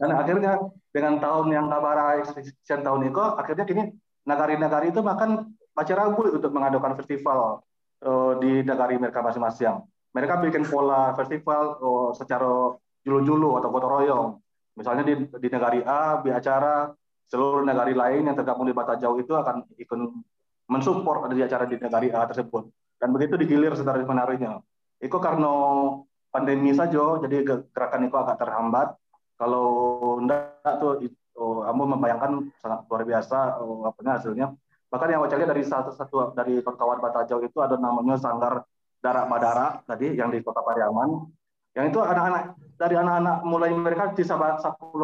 Dan 0.00 0.16
akhirnya 0.16 0.60
dengan 0.92 1.20
tahun 1.20 1.46
yang 1.52 1.66
kabara 1.68 2.24
sekian 2.24 2.80
tahun 2.80 3.12
itu, 3.12 3.20
akhirnya 3.20 3.64
kini 3.68 3.82
nagari-nagari 4.24 4.92
itu 4.92 5.04
makan 5.04 5.52
baca 5.76 5.92
ragu 5.92 6.24
untuk 6.40 6.52
mengadakan 6.56 6.96
festival 6.96 7.60
uh, 8.04 8.32
di 8.40 8.64
negari 8.64 8.96
mereka 8.96 9.20
masing-masing. 9.20 9.84
Mereka 10.16 10.40
bikin 10.40 10.64
pola 10.64 11.12
festival 11.12 11.76
uh, 11.80 12.10
secara 12.16 12.76
julu-julu 13.04 13.60
atau 13.60 13.68
gotong 13.68 13.92
royong. 13.92 14.28
Misalnya 14.76 15.04
di, 15.04 15.14
di 15.20 15.48
negari 15.52 15.80
A, 15.84 16.20
di 16.20 16.32
acara 16.32 16.92
seluruh 17.28 17.64
negari 17.64 17.92
lain 17.92 18.28
yang 18.28 18.36
tergabung 18.36 18.68
di 18.68 18.76
Bata 18.76 18.96
Jauh 18.96 19.20
itu 19.20 19.32
akan 19.32 19.68
ikut 19.76 19.98
mensupport 20.68 21.28
di 21.32 21.44
acara 21.44 21.64
di 21.64 21.76
negari 21.80 22.08
A 22.12 22.24
tersebut 22.24 22.68
dan 22.96 23.08
begitu 23.12 23.36
digilir 23.36 23.72
secara 23.76 24.00
menariknya. 24.00 24.60
Itu 25.00 25.20
karena 25.20 25.52
pandemi 26.32 26.72
saja, 26.72 27.20
jadi 27.20 27.44
gerakan 27.72 28.08
itu 28.08 28.16
agak 28.16 28.36
terhambat. 28.40 28.88
Kalau 29.36 29.68
enggak 30.16 30.64
tuh 30.80 31.04
oh, 31.36 31.60
kamu 31.68 31.82
membayangkan 31.96 32.32
sangat 32.56 32.88
luar 32.88 33.02
biasa 33.04 33.60
oh, 33.60 33.84
apa 33.84 34.00
hasilnya. 34.16 34.56
Bahkan 34.88 35.08
yang 35.12 35.20
wajahnya 35.20 35.48
dari 35.52 35.62
satu 35.66 35.92
satu 35.92 36.32
dari 36.32 36.64
kawan 36.64 37.02
Batajau 37.04 37.44
itu 37.44 37.58
ada 37.60 37.76
namanya 37.76 38.16
Sanggar 38.16 38.64
Darak 39.04 39.28
Madara 39.28 39.84
tadi 39.84 40.16
yang 40.16 40.32
di 40.32 40.40
Kota 40.40 40.64
Pariaman. 40.64 41.28
Yang 41.76 41.92
itu 41.92 41.98
anak-anak 42.00 42.56
dari 42.80 42.96
anak-anak 42.96 43.36
mulai 43.44 43.70
mereka 43.76 44.16
di 44.16 44.24
10 44.24 44.32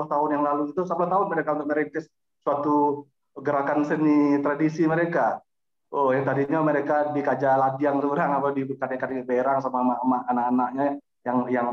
tahun 0.09 0.29
yang 0.33 0.41
lalu 0.41 0.73
itu 0.73 0.81
10 0.81 0.89
tahun 0.89 1.27
mereka 1.29 1.61
untuk 1.61 1.69
merintis 1.69 2.09
suatu 2.41 3.05
gerakan 3.37 3.85
seni 3.85 4.41
tradisi 4.41 4.89
mereka 4.89 5.45
oh 5.93 6.09
yang 6.11 6.25
tadinya 6.25 6.59
mereka 6.65 7.13
di 7.13 7.21
ladiang 7.23 8.01
orang 8.01 8.41
apa 8.41 8.49
di 8.57 8.65
kadek-kadek 8.65 9.29
berang 9.29 9.61
sama 9.61 9.97
anak-anaknya 10.29 10.99
yang 11.23 11.39
yang 11.53 11.67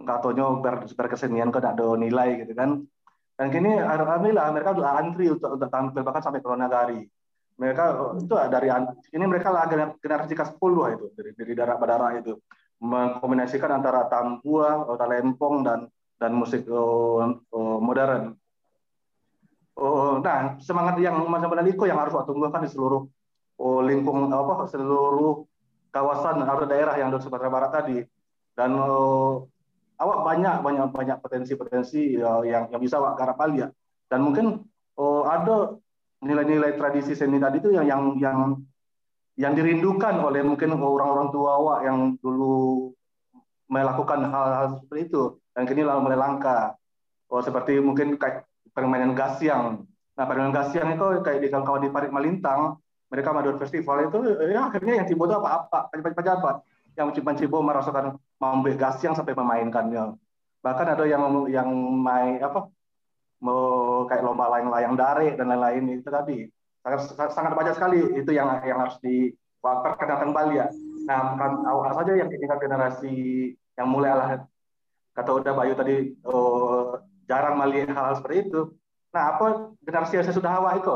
nggak 0.00 0.18
tahu 0.24 0.62
ber, 0.64 0.86
berkesenian 0.86 1.52
kok 1.52 1.66
ada 1.66 1.98
nilai 1.98 2.46
gitu 2.46 2.54
kan. 2.56 2.80
Dan 3.36 3.48
kini 3.48 3.72
alhamdulillah 3.76 4.52
mereka 4.52 4.76
sudah 4.76 4.92
antri 5.00 5.32
untuk 5.32 5.56
untuk 5.56 5.68
tampil 5.72 6.04
bahkan 6.04 6.22
sampai 6.24 6.44
ke 6.44 6.48
negari 6.48 7.00
mereka 7.60 8.16
itu 8.16 8.34
dari 8.48 8.68
ini 9.12 9.24
mereka 9.28 9.52
lah 9.52 9.68
generasi 9.68 10.32
ke 10.32 10.44
10 10.56 10.96
itu 10.96 11.06
dari 11.12 11.30
dari 11.36 11.52
darah 11.52 11.76
berdarah 11.76 12.16
itu. 12.16 12.40
Mengkombinasikan 12.80 13.76
antara 13.76 14.08
tambua, 14.08 14.88
talempong 14.96 15.60
dan 15.60 15.80
dan 16.16 16.32
musik 16.32 16.64
oh, 16.72 17.44
oh, 17.52 17.76
modern. 17.76 18.32
Oh, 19.76 20.24
nah 20.24 20.56
semangat 20.56 20.96
yang 21.04 21.20
macam 21.28 21.52
Liko 21.60 21.84
yang 21.84 22.00
harus 22.00 22.16
tumbuhkan 22.24 22.64
di 22.64 22.72
seluruh 22.72 23.04
oh, 23.04 23.19
lingkung 23.60 24.32
apa 24.32 24.64
seluruh 24.72 25.44
kawasan 25.92 26.40
atau 26.40 26.64
daerah 26.64 26.96
yang 26.96 27.12
ada 27.12 27.20
Sumatera 27.20 27.50
Barat 27.52 27.70
tadi 27.74 27.98
dan 28.56 28.72
oh, 28.78 29.50
awak 30.00 30.18
banyak 30.24 30.56
banyak 30.64 30.86
banyak 30.88 31.18
potensi-potensi 31.20 32.16
uh, 32.16 32.40
yang 32.46 32.72
yang 32.72 32.80
bisa 32.80 32.96
awak 32.96 33.20
garap 33.20 33.36
ya 33.52 33.68
dan 34.08 34.20
mungkin 34.24 34.64
oh, 34.96 35.28
ada 35.28 35.76
nilai-nilai 36.20 36.76
tradisi 36.76 37.16
seni 37.16 37.40
tadi 37.40 37.60
itu 37.60 37.72
yang 37.72 37.84
yang 37.88 38.02
yang 38.20 38.38
yang 39.40 39.52
dirindukan 39.56 40.20
oleh 40.20 40.44
mungkin 40.44 40.76
orang-orang 40.76 41.32
tua 41.32 41.50
awak 41.56 41.78
yang 41.88 41.98
dulu 42.20 42.92
melakukan 43.70 44.26
hal-hal 44.26 44.82
seperti 44.82 45.08
itu 45.08 45.40
dan 45.54 45.62
kini 45.64 45.86
lalu 45.86 46.10
mulai 46.10 46.18
langka. 46.18 46.74
Oh, 47.30 47.38
seperti 47.38 47.78
mungkin 47.78 48.18
kayak 48.18 48.44
permainan 48.74 49.14
gasyang. 49.14 49.86
Nah, 50.18 50.24
permainan 50.26 50.50
gasyang 50.50 50.98
itu 50.98 51.06
kayak 51.22 51.40
di 51.40 51.48
kawan 51.48 51.86
di 51.86 51.90
Parit 51.94 52.10
Malintang, 52.10 52.82
mereka 53.10 53.34
madu 53.34 53.58
festival 53.58 54.06
itu 54.06 54.18
ya 54.54 54.70
akhirnya 54.70 55.02
yang 55.02 55.06
tiba 55.10 55.26
itu 55.26 55.34
apa-apa, 55.34 55.90
pejabat-pejabat 55.90 56.56
yang 56.94 57.10
mencibo 57.10 57.58
merasakan 57.58 58.18
mengambil 58.38 58.72
gasyang 58.78 59.14
sampai 59.18 59.34
memainkannya. 59.34 60.14
Bahkan 60.62 60.86
ada 60.94 61.04
yang 61.10 61.50
yang 61.50 61.68
main 61.98 62.38
apa 62.38 62.70
mau 63.40 64.04
kayak 64.06 64.22
lomba 64.22 64.46
layang-layang 64.52 64.94
dare 64.94 65.34
dan 65.34 65.48
lain-lain 65.48 65.98
itu 65.98 66.08
tadi 66.12 66.44
sangat 66.84 67.32
sangat 67.32 67.52
banyak 67.56 67.74
sekali 67.76 68.00
itu 68.20 68.30
yang 68.32 68.60
yang 68.64 68.84
harus 68.84 68.96
diperkenalkan 69.02 70.30
kembali 70.32 70.54
ya. 70.54 70.68
Nah, 71.08 71.34
kan 71.34 71.52
awal 71.66 71.90
saja 71.96 72.12
yang 72.14 72.28
tingkat 72.28 72.60
generasi 72.60 73.14
yang 73.74 73.88
mulai 73.88 74.12
lah 74.12 74.28
kata 75.16 75.30
udah 75.34 75.52
Bayu 75.56 75.74
tadi 75.74 76.14
oh, 76.22 77.00
jarang 77.26 77.58
melihat 77.58 77.96
hal-hal 77.96 78.16
seperti 78.20 78.48
itu. 78.48 78.60
Nah, 79.10 79.34
apa 79.34 79.74
generasi 79.82 80.20
yang 80.20 80.30
sudah 80.30 80.52
awal 80.60 80.78
itu? 80.78 80.90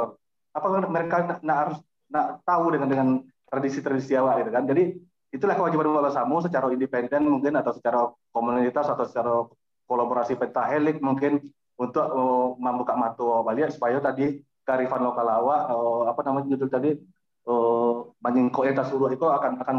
Apa 0.54 0.66
mereka 0.86 1.40
nak 1.42 1.58
harus 1.66 1.78
nak 2.10 2.44
tahu 2.44 2.74
dengan 2.74 2.88
dengan 2.88 3.08
tradisi-tradisi 3.48 4.16
awal 4.18 4.42
gitu 4.42 4.50
kan? 4.50 4.64
Jadi 4.66 4.96
itulah 5.34 5.54
kewajiban 5.58 5.90
Bapak 5.90 6.14
Samu 6.14 6.38
secara 6.42 6.70
independen 6.70 7.26
mungkin 7.26 7.54
atau 7.58 7.72
secara 7.74 8.10
komunitas 8.30 8.86
atau 8.86 9.04
secara 9.06 9.34
kolaborasi 9.84 10.38
pentahelik 10.38 11.02
mungkin 11.02 11.42
untuk 11.74 12.06
uh, 12.06 12.54
membuka 12.56 12.94
mata 12.94 13.42
Bali 13.42 13.66
supaya 13.68 13.98
tadi 13.98 14.38
kearifan 14.62 15.02
lokal 15.04 15.26
awak 15.28 15.60
uh, 15.68 16.02
apa 16.08 16.20
namanya 16.24 16.54
judul 16.54 16.70
tadi 16.70 16.90
uh, 17.50 18.08
Banjingko 18.22 18.64
Eta 18.64 18.86
Suruh 18.86 19.10
itu 19.10 19.26
akan 19.26 19.60
akan 19.60 19.76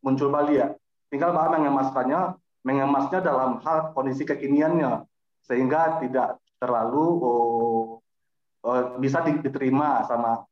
muncul 0.00 0.32
Bali 0.32 0.58
ya. 0.58 0.72
Tinggal 1.12 1.30
bahan 1.30 1.62
mengemaskannya, 1.62 2.34
mengemasnya 2.66 3.20
dalam 3.22 3.62
hal 3.62 3.94
kondisi 3.94 4.26
kekiniannya 4.26 5.04
sehingga 5.44 6.00
tidak 6.00 6.40
terlalu 6.58 7.06
uh, 7.20 7.84
uh, 8.64 8.82
bisa 8.98 9.20
diterima 9.22 10.02
sama 10.08 10.48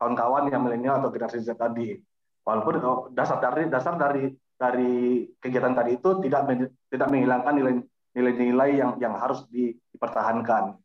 kawan-kawan 0.00 0.48
yang 0.48 0.64
milenial 0.64 0.96
atau 1.04 1.12
generasi 1.12 1.44
Z 1.44 1.60
tadi. 1.60 1.92
Walaupun 2.40 2.74
uh, 2.80 3.00
dasar 3.12 3.36
dari 3.36 3.68
dasar 3.68 4.00
dari 4.00 4.32
dari 4.56 5.28
kegiatan 5.36 5.76
tadi 5.76 6.00
itu 6.00 6.08
tidak 6.24 6.48
tidak 6.88 7.08
menghilangkan 7.12 7.52
nilai 7.52 7.74
nilai-nilai 8.16 8.70
yang 8.80 8.90
yang 8.96 9.14
harus 9.20 9.44
dipertahankan. 9.52 10.80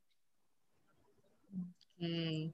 Oke, 1.95 2.51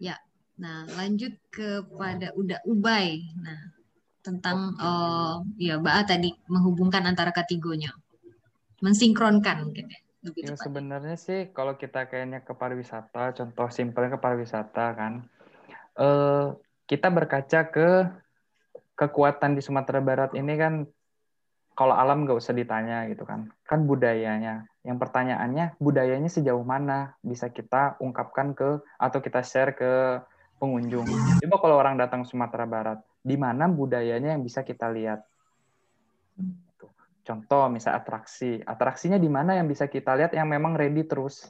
ya. 0.00 0.16
Nah, 0.58 0.88
lanjut 0.96 1.38
kepada 1.52 2.32
udah 2.34 2.58
Ubay. 2.66 3.20
Nah, 3.38 3.78
tentang 4.24 4.74
oh, 4.80 5.44
ya 5.60 5.78
Mbak 5.78 6.08
tadi 6.08 6.32
menghubungkan 6.48 7.04
antara 7.04 7.30
ketigonya, 7.30 7.92
mensinkronkan 8.80 9.68
mungkin 9.68 9.92
ya. 9.92 10.00
Lebih 10.18 10.50
ya, 10.50 10.58
sebenarnya 10.58 11.14
sih 11.14 11.54
kalau 11.54 11.78
kita 11.78 12.10
kayaknya 12.10 12.42
ke 12.42 12.50
pariwisata, 12.50 13.38
contoh 13.38 13.70
simpelnya 13.70 14.18
ke 14.18 14.20
pariwisata 14.20 14.98
kan, 14.98 15.22
eh, 15.98 16.46
kita 16.88 17.08
berkaca 17.12 17.60
ke 17.68 17.88
kekuatan 18.98 19.54
di 19.54 19.62
Sumatera 19.62 20.02
Barat 20.02 20.34
ini 20.34 20.54
kan 20.58 20.88
kalau 21.78 21.94
alam 21.94 22.26
nggak 22.26 22.42
usah 22.42 22.50
ditanya 22.58 23.06
gitu 23.06 23.22
kan. 23.22 23.54
Kan 23.62 23.86
budayanya. 23.86 24.66
Yang 24.82 24.98
pertanyaannya 24.98 25.78
budayanya 25.78 26.26
sejauh 26.26 26.66
mana? 26.66 27.14
Bisa 27.22 27.54
kita 27.54 27.94
ungkapkan 28.02 28.50
ke 28.58 28.82
atau 28.98 29.18
kita 29.22 29.46
share 29.46 29.78
ke 29.78 30.18
pengunjung. 30.58 31.06
Coba 31.38 31.56
kalau 31.62 31.76
orang 31.78 31.94
datang 31.94 32.26
Sumatera 32.26 32.66
Barat 32.66 32.98
di 33.22 33.38
mana 33.38 33.70
budayanya 33.70 34.34
yang 34.34 34.42
bisa 34.42 34.66
kita 34.66 34.90
lihat? 34.90 35.22
Gitu. 36.38 36.86
contoh 37.26 37.66
misal 37.70 37.98
atraksi. 37.98 38.58
Atraksinya 38.62 39.18
di 39.18 39.30
mana 39.30 39.54
yang 39.54 39.70
bisa 39.70 39.86
kita 39.86 40.18
lihat 40.18 40.34
yang 40.34 40.50
memang 40.50 40.74
ready 40.74 41.06
terus 41.06 41.46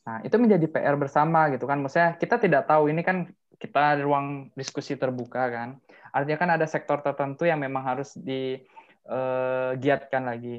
nah 0.00 0.24
itu 0.24 0.32
menjadi 0.40 0.64
PR 0.64 0.96
bersama 0.96 1.52
gitu 1.52 1.68
kan 1.68 1.76
maksudnya 1.76 2.16
kita 2.16 2.40
tidak 2.40 2.64
tahu 2.64 2.88
ini 2.88 3.04
kan 3.04 3.28
kita 3.60 4.00
ruang 4.00 4.48
diskusi 4.56 4.96
terbuka 4.96 5.52
kan. 5.52 5.76
Artinya 6.16 6.38
kan 6.40 6.50
ada 6.56 6.64
sektor 6.64 7.04
tertentu 7.04 7.44
yang 7.44 7.60
memang 7.60 7.84
harus 7.84 8.16
digiatkan 8.16 10.22
eh, 10.24 10.26
lagi. 10.26 10.56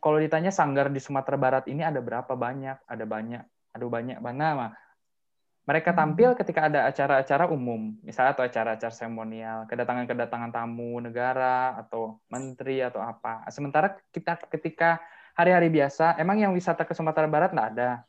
Kalau 0.00 0.16
ditanya 0.20 0.52
sanggar 0.52 0.92
di 0.92 1.00
Sumatera 1.00 1.40
Barat 1.40 1.64
ini 1.72 1.80
ada 1.80 2.04
berapa 2.04 2.36
banyak? 2.36 2.84
Ada 2.84 3.04
banyak. 3.08 3.44
Ada 3.72 3.84
banyak 3.88 4.18
mana 4.20 4.48
mah. 4.52 4.72
Mereka 5.68 5.92
tampil 5.94 6.34
ketika 6.34 6.66
ada 6.66 6.88
acara-acara 6.88 7.46
umum, 7.52 7.94
misalnya 8.02 8.34
atau 8.34 8.42
acara-acara 8.42 8.90
seremonial, 8.90 9.68
kedatangan-kedatangan 9.70 10.50
tamu 10.50 10.98
negara 10.98 11.78
atau 11.78 12.18
menteri 12.32 12.82
atau 12.82 12.98
apa. 12.98 13.46
Sementara 13.52 13.94
kita 14.10 14.40
ketika 14.50 14.98
hari-hari 15.36 15.70
biasa, 15.70 16.18
emang 16.18 16.42
yang 16.42 16.50
wisata 16.56 16.82
ke 16.82 16.96
Sumatera 16.96 17.28
Barat 17.30 17.54
nggak 17.54 17.70
ada? 17.76 18.02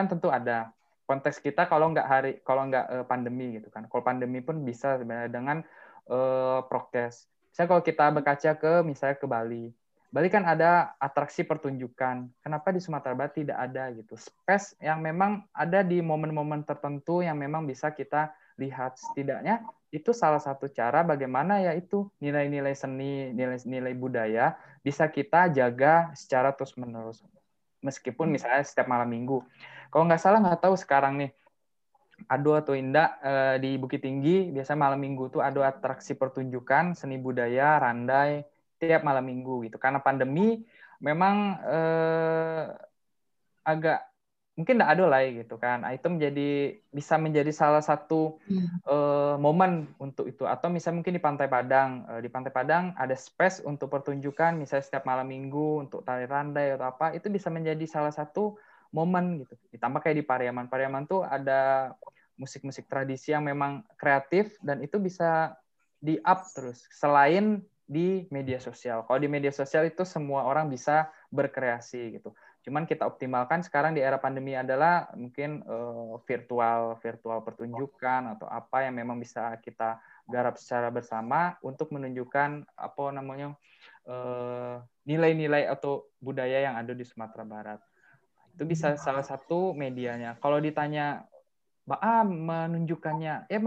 Kan 0.00 0.08
tentu 0.08 0.32
ada 0.32 0.72
konteks 1.04 1.44
kita 1.44 1.68
kalau 1.68 1.92
nggak 1.92 2.06
hari 2.08 2.32
kalau 2.40 2.64
nggak 2.72 2.86
uh, 2.88 3.04
pandemi 3.04 3.60
gitu 3.60 3.68
kan. 3.68 3.84
Kalau 3.84 4.00
pandemi 4.00 4.40
pun 4.40 4.64
bisa 4.64 4.96
sebenarnya 4.96 5.28
dengan 5.28 5.60
uh, 6.08 6.64
prokes. 6.64 7.28
Misalnya 7.52 7.68
kalau 7.68 7.82
kita 7.84 8.04
berkaca 8.08 8.50
ke 8.56 8.72
misalnya 8.80 9.20
ke 9.20 9.28
Bali. 9.28 9.68
Bali 10.10 10.26
kan 10.32 10.42
ada 10.48 10.96
atraksi 10.96 11.44
pertunjukan. 11.44 12.32
Kenapa 12.40 12.72
di 12.72 12.80
Sumatera 12.80 13.12
Barat 13.12 13.36
tidak 13.36 13.60
ada 13.60 13.92
gitu? 13.92 14.16
Space 14.16 14.74
yang 14.80 15.04
memang 15.04 15.44
ada 15.52 15.84
di 15.84 16.00
momen-momen 16.00 16.64
tertentu 16.64 17.20
yang 17.22 17.36
memang 17.36 17.68
bisa 17.68 17.92
kita 17.92 18.32
lihat 18.58 18.98
setidaknya 18.98 19.62
itu 19.90 20.14
salah 20.14 20.38
satu 20.38 20.70
cara 20.70 21.02
bagaimana 21.02 21.58
ya 21.62 21.74
itu 21.74 22.06
nilai-nilai 22.22 22.74
seni, 22.74 23.34
nilai-nilai 23.34 23.94
budaya 23.98 24.54
bisa 24.82 25.10
kita 25.10 25.50
jaga 25.50 26.14
secara 26.14 26.54
terus-menerus. 26.54 27.22
Meskipun 27.80 28.28
misalnya 28.28 28.60
setiap 28.60 28.86
malam 28.88 29.08
minggu 29.08 29.40
kalau 29.90 30.06
nggak 30.06 30.22
salah 30.22 30.38
nggak 30.38 30.62
tahu 30.62 30.74
sekarang 30.78 31.18
nih, 31.18 31.30
Ado 32.30 32.54
atau 32.54 32.78
Indah 32.78 33.18
eh, 33.20 33.56
di 33.58 33.70
Bukit 33.74 34.06
Tinggi 34.06 34.54
biasa 34.54 34.78
malam 34.78 35.02
minggu 35.02 35.34
tuh 35.34 35.42
ada 35.42 35.66
atraksi 35.66 36.14
pertunjukan 36.14 36.94
seni 36.94 37.18
budaya 37.18 37.82
randai 37.82 38.46
tiap 38.78 39.02
malam 39.02 39.26
minggu 39.26 39.66
gitu. 39.66 39.76
Karena 39.82 39.98
pandemi 39.98 40.62
memang 41.02 41.58
eh, 41.66 42.64
agak 43.66 44.09
mungkin 44.60 44.76
tidak 44.76 44.92
ada 44.92 45.04
lah 45.08 45.24
gitu 45.24 45.56
kan. 45.56 45.88
Nah, 45.88 45.96
itu 45.96 46.04
menjadi 46.12 46.76
bisa 46.92 47.16
menjadi 47.16 47.48
salah 47.48 47.80
satu 47.80 48.36
hmm. 48.44 48.84
uh, 48.84 49.34
momen 49.40 49.88
untuk 49.96 50.28
itu. 50.28 50.44
Atau 50.44 50.68
misalnya 50.68 51.00
mungkin 51.00 51.16
di 51.16 51.22
Pantai 51.24 51.48
Padang, 51.48 52.04
uh, 52.04 52.20
di 52.20 52.28
Pantai 52.28 52.52
Padang 52.52 52.92
ada 52.92 53.16
space 53.16 53.64
untuk 53.64 53.88
pertunjukan, 53.88 54.60
misalnya 54.60 54.84
setiap 54.84 55.08
malam 55.08 55.32
minggu 55.32 55.88
untuk 55.88 56.04
tari 56.04 56.28
randai 56.28 56.76
atau 56.76 56.92
apa, 56.92 57.16
itu 57.16 57.32
bisa 57.32 57.48
menjadi 57.48 57.88
salah 57.88 58.12
satu 58.12 58.60
momen 58.92 59.40
gitu. 59.40 59.56
Ditambah 59.72 60.04
kayak 60.04 60.20
di 60.20 60.24
Pariaman. 60.28 60.68
Pariaman 60.68 61.08
tuh 61.08 61.24
ada 61.24 61.96
musik-musik 62.36 62.84
tradisi 62.84 63.32
yang 63.32 63.48
memang 63.48 63.80
kreatif 63.96 64.60
dan 64.60 64.84
itu 64.84 65.00
bisa 65.00 65.56
di 66.00 66.20
up 66.20 66.44
terus 66.52 66.84
selain 66.92 67.64
di 67.90 68.30
media 68.30 68.62
sosial. 68.62 69.02
Kalau 69.02 69.18
di 69.18 69.26
media 69.26 69.50
sosial 69.50 69.90
itu 69.90 70.06
semua 70.06 70.46
orang 70.46 70.70
bisa 70.70 71.10
berkreasi 71.34 72.22
gitu. 72.22 72.30
Cuman 72.60 72.84
kita 72.84 73.08
optimalkan 73.08 73.64
sekarang 73.64 73.96
di 73.96 74.04
era 74.04 74.20
pandemi 74.20 74.52
adalah 74.52 75.08
mungkin 75.16 75.64
uh, 75.64 76.20
virtual 76.28 77.00
virtual 77.00 77.40
pertunjukan 77.40 78.36
atau 78.36 78.46
apa 78.46 78.84
yang 78.84 79.00
memang 79.00 79.16
bisa 79.16 79.56
kita 79.64 79.96
garap 80.30 80.54
secara 80.56 80.88
bersama 80.94 81.58
untuk 81.66 81.90
menunjukkan 81.90 82.62
apa 82.78 83.02
namanya 83.10 83.58
eh, 84.06 84.76
nilai-nilai 85.10 85.66
atau 85.66 86.06
budaya 86.22 86.70
yang 86.70 86.78
ada 86.78 86.94
di 86.94 87.02
Sumatera 87.02 87.42
Barat. 87.42 87.80
Itu 88.54 88.62
bisa 88.64 88.94
salah 88.94 89.26
satu 89.26 89.74
medianya. 89.74 90.38
Kalau 90.38 90.62
ditanya, 90.62 91.26
ah, 91.90 92.22
menunjukkannya, 92.22 93.50
ya 93.50 93.58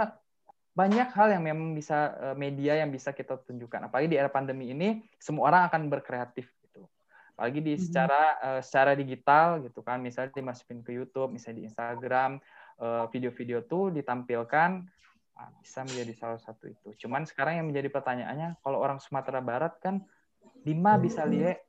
banyak 0.73 1.09
hal 1.13 1.27
yang 1.37 1.43
memang 1.43 1.75
bisa 1.75 2.15
eh, 2.31 2.35
media 2.39 2.79
yang 2.79 2.89
bisa 2.89 3.11
kita 3.11 3.37
tunjukkan. 3.43 3.91
Apalagi 3.91 4.15
di 4.15 4.17
era 4.17 4.31
pandemi 4.31 4.71
ini, 4.71 5.03
semua 5.19 5.51
orang 5.51 5.67
akan 5.67 5.91
berkreatif. 5.91 6.47
Apalagi 7.43 7.59
di 7.59 7.75
mm-hmm. 7.75 7.83
secara 7.91 8.21
uh, 8.39 8.61
secara 8.63 8.95
digital 8.95 9.59
gitu 9.67 9.83
kan, 9.83 9.99
misalnya 9.99 10.31
dimasukin 10.31 10.79
ke 10.79 10.95
YouTube, 10.95 11.27
misalnya 11.35 11.59
di 11.59 11.63
Instagram, 11.67 12.39
uh, 12.79 13.11
video-video 13.11 13.67
tuh 13.67 13.91
ditampilkan 13.91 14.79
ah, 15.35 15.51
bisa 15.59 15.83
menjadi 15.83 16.15
salah 16.15 16.39
satu 16.39 16.71
itu. 16.71 16.95
Cuman 17.03 17.27
sekarang 17.27 17.59
yang 17.59 17.67
menjadi 17.67 17.91
pertanyaannya, 17.91 18.63
kalau 18.63 18.79
orang 18.79 19.03
Sumatera 19.03 19.43
Barat 19.43 19.75
kan, 19.83 20.07
Dima 20.63 20.95
bisa 20.95 21.27
lihat 21.27 21.59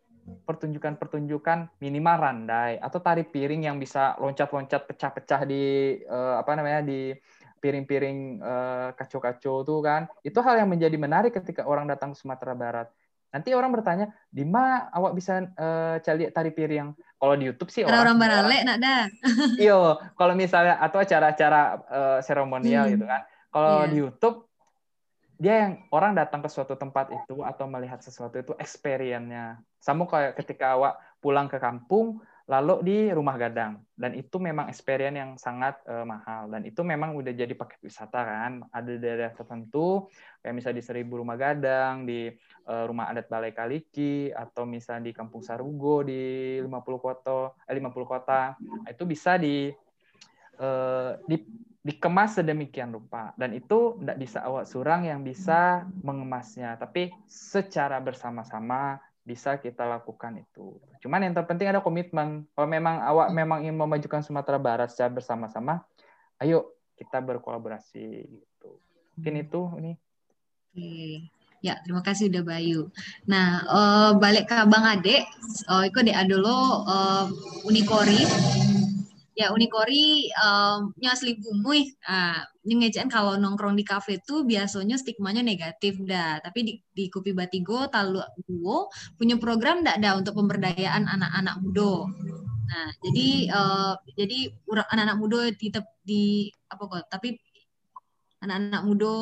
pertunjukan-pertunjukan 0.47 1.83
minimal 1.83 2.23
randai 2.23 2.79
atau 2.79 3.03
tari 3.03 3.27
piring 3.27 3.67
yang 3.67 3.83
bisa 3.83 4.15
loncat-loncat 4.23 4.87
pecah-pecah 4.87 5.43
di 5.43 5.99
uh, 6.07 6.39
apa 6.39 6.55
namanya 6.55 6.87
di 6.87 7.11
piring-piring 7.59 8.39
uh, 8.39 8.89
kacau-kacau 8.95 9.67
tuh 9.67 9.83
kan 9.83 10.07
itu 10.23 10.39
hal 10.39 10.63
yang 10.63 10.71
menjadi 10.71 10.95
menarik 10.95 11.35
ketika 11.35 11.67
orang 11.67 11.91
datang 11.91 12.15
ke 12.15 12.23
Sumatera 12.23 12.55
Barat 12.55 12.89
nanti 13.35 13.51
orang 13.51 13.75
bertanya 13.75 14.15
di 14.31 14.47
mana 14.47 14.87
awak 14.95 15.19
bisa 15.19 15.43
uh, 15.59 15.99
cari 15.99 16.31
tari 16.31 16.55
piring 16.55 16.95
kalau 17.19 17.35
di 17.35 17.51
YouTube 17.51 17.75
sih 17.75 17.83
orang 17.83 18.07
orang 18.07 18.17
barale 18.23 18.59
nak 18.63 18.79
dah 18.79 19.03
iyo 19.67 19.99
kalau 20.15 20.39
misalnya 20.39 20.79
atau 20.79 21.03
acara-acara 21.03 21.61
uh, 21.91 22.19
seremonial 22.23 22.87
hmm. 22.87 22.93
gitu 22.95 23.05
kan 23.11 23.27
kalau 23.51 23.83
yeah. 23.83 23.91
di 23.91 23.97
YouTube 23.99 24.37
dia 25.35 25.67
yang 25.67 25.83
orang 25.91 26.15
datang 26.15 26.47
ke 26.47 26.49
suatu 26.49 26.79
tempat 26.79 27.11
itu 27.11 27.43
atau 27.43 27.67
melihat 27.67 27.99
sesuatu 27.99 28.39
itu 28.39 28.55
experience-nya 28.55 29.59
sama 29.83 30.07
kayak 30.07 30.39
ketika 30.39 30.79
awak 30.79 30.95
pulang 31.19 31.51
ke 31.51 31.59
kampung 31.59 32.23
lalu 32.45 32.75
di 32.85 32.99
rumah 33.09 33.41
gadang. 33.41 33.81
Dan 33.97 34.13
itu 34.13 34.37
memang 34.37 34.69
experience 34.69 35.17
yang 35.17 35.33
sangat 35.41 35.81
uh, 35.89 36.05
mahal. 36.05 36.53
Dan 36.53 36.69
itu 36.69 36.85
memang 36.85 37.17
udah 37.17 37.33
jadi 37.33 37.55
paket 37.57 37.81
wisata 37.81 38.21
kan. 38.21 38.53
Ada 38.69 39.01
daerah 39.01 39.31
tertentu 39.33 40.13
kayak 40.45 40.53
misalnya 40.53 40.79
di 40.81 40.85
Seribu 40.85 41.25
Rumah 41.25 41.37
Gadang 41.41 42.05
di 42.05 42.29
uh, 42.69 42.85
Rumah 42.85 43.17
Adat 43.17 43.33
Balai 43.33 43.57
Kaliki 43.57 44.29
atau 44.29 44.69
misalnya 44.69 45.09
di 45.09 45.13
Kampung 45.17 45.41
Sarugo 45.41 46.05
di 46.05 46.61
50 46.61 46.69
kota 47.01 47.57
eh 47.65 47.75
50 47.81 48.13
kota. 48.13 48.41
Itu 48.85 49.09
bisa 49.09 49.41
di 49.41 49.73
uh, 50.61 51.17
di 51.25 51.37
dikemas 51.85 52.41
sedemikian 52.41 52.93
rupa. 52.93 53.33
Dan 53.41 53.57
itu 53.57 53.97
tidak 54.01 54.21
bisa 54.21 54.45
awak 54.45 54.69
surang 54.69 55.09
yang 55.09 55.25
bisa 55.25 55.89
mengemasnya. 56.05 56.77
Tapi 56.77 57.09
secara 57.25 58.01
bersama-sama 58.05 59.01
bisa 59.25 59.57
kita 59.57 59.89
lakukan 59.89 60.37
itu. 60.45 60.77
Cuman 61.01 61.25
yang 61.25 61.35
terpenting 61.35 61.73
ada 61.73 61.81
komitmen. 61.81 62.45
Kalau 62.53 62.69
memang 62.69 63.01
awak 63.01 63.33
memang 63.33 63.65
ingin 63.65 63.75
memajukan 63.75 64.21
Sumatera 64.21 64.61
Barat 64.61 64.93
secara 64.93 65.11
bersama-sama, 65.11 65.81
ayo 66.39 66.77
kita 66.95 67.25
berkolaborasi 67.25 68.05
gitu. 68.29 68.71
Mungkin 69.17 69.35
itu 69.41 69.61
ini. 69.81 69.93
Oke. 70.71 71.33
Ya, 71.65 71.81
terima 71.81 72.05
kasih 72.05 72.29
udah 72.29 72.45
Bayu. 72.45 72.93
Nah, 73.25 73.65
uh, 73.65 74.11
balik 74.21 74.53
ke 74.53 74.59
Bang 74.69 74.85
Ade, 74.85 75.25
uh, 75.73 75.89
itu 75.89 76.13
Ade 76.13 76.37
dulu 76.37 76.85
uh, 76.85 77.25
Unikori 77.65 78.21
ya 79.35 79.51
unikori 79.51 80.31
um, 80.39 80.95
nya 81.03 81.11
asli 81.11 81.35
bumui 81.43 81.91
uh, 82.07 82.41
ngejaan 82.63 83.11
kalau 83.11 83.35
nongkrong 83.35 83.75
di 83.75 83.83
kafe 83.83 84.23
tuh 84.23 84.47
biasanya 84.47 84.95
stigmanya 84.95 85.43
negatif 85.43 85.99
dah 86.07 86.39
tapi 86.39 86.63
di, 86.63 86.73
di 86.95 87.11
Kupi 87.11 87.35
Batigo 87.35 87.91
Talu 87.91 88.23
Duo 88.47 88.89
punya 89.19 89.35
program 89.37 89.83
ndak 89.83 89.99
ada 89.99 90.15
untuk 90.15 90.39
pemberdayaan 90.39 91.11
anak-anak 91.11 91.59
muda 91.61 92.07
nah 92.65 92.89
jadi 93.03 93.29
uh, 93.53 93.95
jadi 94.15 94.55
anak-anak 94.71 95.17
muda 95.19 95.41
di, 95.53 95.69
di 96.07 96.23
apa 96.71 96.83
kok 96.87 97.07
tapi 97.11 97.35
anak-anak 98.45 98.83
muda 98.85 99.15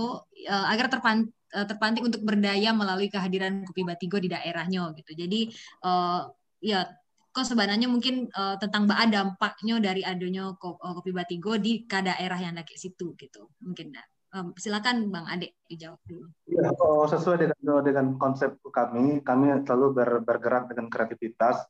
uh, 0.50 0.66
agar 0.74 0.86
terpan, 0.90 1.30
uh, 1.54 1.66
terpantik 1.66 2.02
untuk 2.02 2.26
berdaya 2.26 2.74
melalui 2.74 3.06
kehadiran 3.06 3.62
Kupi 3.62 3.86
Batigo 3.86 4.18
di 4.18 4.26
daerahnya 4.26 4.90
gitu. 4.98 5.14
Jadi 5.14 5.46
uh, 5.86 6.26
ya 6.58 6.90
kok 7.32 7.48
sebenarnya 7.48 7.88
mungkin 7.88 8.28
uh, 8.36 8.60
tentang 8.60 8.84
baa 8.84 9.08
dampaknya 9.08 9.80
dari 9.80 10.04
adanya 10.04 10.52
eh, 10.52 10.92
kopi 10.92 11.10
batigo 11.16 11.56
di 11.56 11.88
ke 11.88 12.04
daerah 12.04 12.36
yang 12.36 12.52
ada 12.52 12.62
kayak 12.62 12.76
situ 12.76 13.16
gitu 13.16 13.48
mungkin 13.64 13.96
um, 14.36 14.52
silakan 14.56 15.12
bang 15.12 15.26
Ade 15.28 15.48
dijawab 15.68 16.00
dulu. 16.08 16.26
Ya, 16.48 16.68
oh, 16.80 17.04
sesuai 17.04 17.36
dengan 17.40 17.84
dengan 17.84 18.06
konsep 18.16 18.56
kami, 18.72 19.20
kami 19.20 19.52
selalu 19.64 19.86
ber, 19.92 20.10
bergerak 20.24 20.72
dengan 20.72 20.88
kreativitas. 20.88 21.62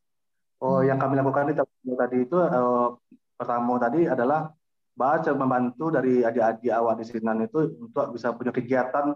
Oh, 0.62 0.78
hmm. 0.78 0.94
yang 0.94 0.98
kami 1.02 1.18
lakukan 1.18 1.50
di 1.50 1.58
tadi 1.98 2.16
itu 2.22 2.38
uh, 2.38 2.94
pertama 3.34 3.74
tadi 3.82 4.06
adalah 4.06 4.54
baca 4.94 5.30
membantu 5.34 5.90
dari 5.90 6.22
adik-adik 6.22 6.70
awal 6.70 6.94
di 6.94 7.02
sini 7.02 7.48
itu 7.48 7.82
untuk 7.82 8.14
bisa 8.14 8.30
punya 8.30 8.54
kegiatan 8.54 9.10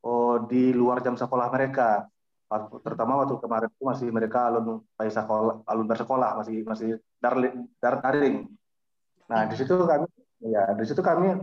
oh, 0.00 0.34
di 0.48 0.72
luar 0.72 1.04
jam 1.04 1.18
sekolah 1.18 1.52
mereka 1.52 2.08
terutama 2.82 3.22
waktu 3.22 3.34
kemarin 3.42 3.68
itu 3.68 3.82
masih 3.82 4.08
mereka 4.14 4.46
alun 4.46 4.86
sekolah 4.98 5.66
alun 5.66 5.86
bersekolah 5.90 6.30
masih 6.38 6.62
masih 6.62 6.88
daring 7.18 7.66
dar 7.82 7.98
daring. 8.02 8.46
Nah 9.26 9.50
di 9.50 9.54
situ 9.58 9.74
kami 9.74 10.06
ya 10.46 10.62
di 10.78 10.84
situ 10.86 11.02
kami 11.02 11.42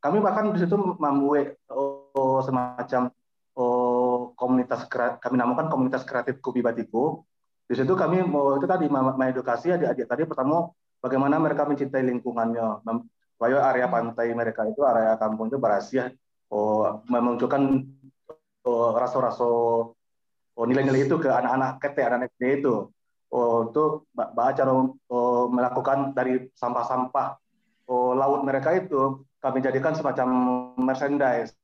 kami 0.00 0.16
bahkan 0.24 0.48
di 0.52 0.58
situ 0.64 0.76
membuat 0.76 1.60
oh, 1.68 2.40
semacam 2.40 3.12
oh, 3.52 4.32
komunitas 4.32 4.88
kami 5.20 5.36
namakan 5.36 5.68
komunitas 5.68 6.08
kreatif 6.08 6.40
Kopi 6.40 6.64
Batiko 6.64 7.28
di 7.70 7.78
situ 7.78 7.94
kami 7.94 8.26
mau 8.26 8.58
itu 8.58 8.66
tadi 8.66 8.90
mengedukasi 8.90 9.70
adik-adik 9.70 10.10
tadi 10.10 10.26
pertama 10.26 10.66
bagaimana 10.98 11.38
mereka 11.38 11.62
mencintai 11.70 12.02
lingkungannya. 12.02 12.82
Bahwa 13.40 13.60
area 13.62 13.86
pantai 13.88 14.34
mereka 14.36 14.68
itu 14.68 14.82
area 14.84 15.14
kampung 15.16 15.48
itu 15.48 15.56
berhasil 15.56 16.10
oh, 16.50 16.98
memunculkan 17.06 17.86
oh, 18.66 18.90
rasa-rasa 18.98 19.46
nilai-nilai 20.68 21.08
itu 21.08 21.16
ke 21.16 21.28
anak-anak 21.30 21.80
KT, 21.80 21.98
anak 22.04 22.20
SD 22.36 22.64
itu. 22.64 22.90
Oh, 23.30 23.70
itu 23.70 23.84
baca 24.10 24.62
oh, 25.06 25.46
melakukan 25.46 26.10
dari 26.10 26.50
sampah-sampah 26.50 27.38
oh, 27.86 28.12
laut 28.18 28.42
mereka 28.42 28.74
itu 28.74 29.22
kami 29.38 29.62
jadikan 29.62 29.94
semacam 29.94 30.28
merchandise. 30.74 31.54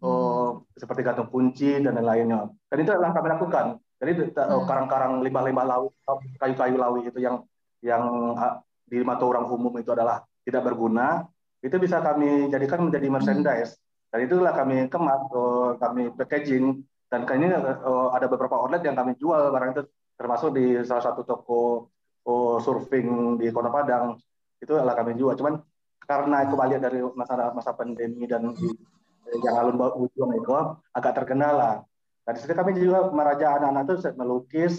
Oh, 0.00 0.64
hmm. 0.64 0.80
seperti 0.80 1.04
gantung 1.04 1.28
kunci 1.28 1.76
dan 1.76 1.92
lain-lainnya. 1.92 2.48
Dan 2.72 2.76
itu 2.80 2.90
adalah 2.94 3.12
kami 3.12 3.28
lakukan. 3.34 3.66
Jadi 4.00 4.32
oh, 4.32 4.64
hmm. 4.64 4.66
karang-karang 4.70 5.12
limbah-limbah 5.20 5.66
laut, 5.66 5.92
kayu-kayu 6.40 6.80
laut 6.80 7.04
itu 7.04 7.20
yang 7.20 7.44
yang 7.84 8.34
di 8.88 9.04
mata 9.04 9.28
orang 9.28 9.44
umum 9.44 9.74
itu 9.76 9.92
adalah 9.92 10.24
tidak 10.42 10.72
berguna, 10.72 11.28
itu 11.60 11.76
bisa 11.76 12.00
kami 12.00 12.48
jadikan 12.48 12.88
menjadi 12.88 13.06
merchandise. 13.12 13.76
Dan 14.10 14.26
itulah 14.26 14.56
kami 14.56 14.88
kemas, 14.88 15.22
oh, 15.30 15.76
kami 15.76 16.10
packaging 16.16 16.80
dan 17.10 17.26
ini 17.26 17.50
uh, 17.50 18.14
ada 18.14 18.30
beberapa 18.30 18.54
outlet 18.54 18.86
yang 18.86 18.94
kami 18.94 19.18
jual 19.18 19.50
barang 19.50 19.70
itu 19.74 19.82
termasuk 20.14 20.54
di 20.54 20.78
salah 20.86 21.10
satu 21.10 21.26
toko 21.26 21.90
uh, 22.22 22.56
surfing 22.62 23.34
di 23.34 23.50
Kota 23.50 23.66
Padang 23.66 24.14
itu 24.62 24.72
adalah 24.78 24.94
kami 24.94 25.18
jual. 25.18 25.34
Cuman 25.34 25.58
karena 26.06 26.46
kembali 26.46 26.78
dari 26.78 27.02
masa 27.18 27.50
masa 27.50 27.74
pandemi 27.74 28.30
dan 28.30 28.54
di, 28.54 28.70
yang 29.42 29.58
alun 29.58 29.78
ujung 30.06 30.30
itu 30.38 30.50
agak 30.94 31.18
terkendala. 31.18 31.82
Nah, 32.22 32.32
di 32.34 32.38
situ 32.38 32.54
kami 32.54 32.78
juga 32.78 33.10
meraja 33.10 33.58
anak-anak 33.58 33.82
itu 33.90 33.94
melukis, 34.14 34.74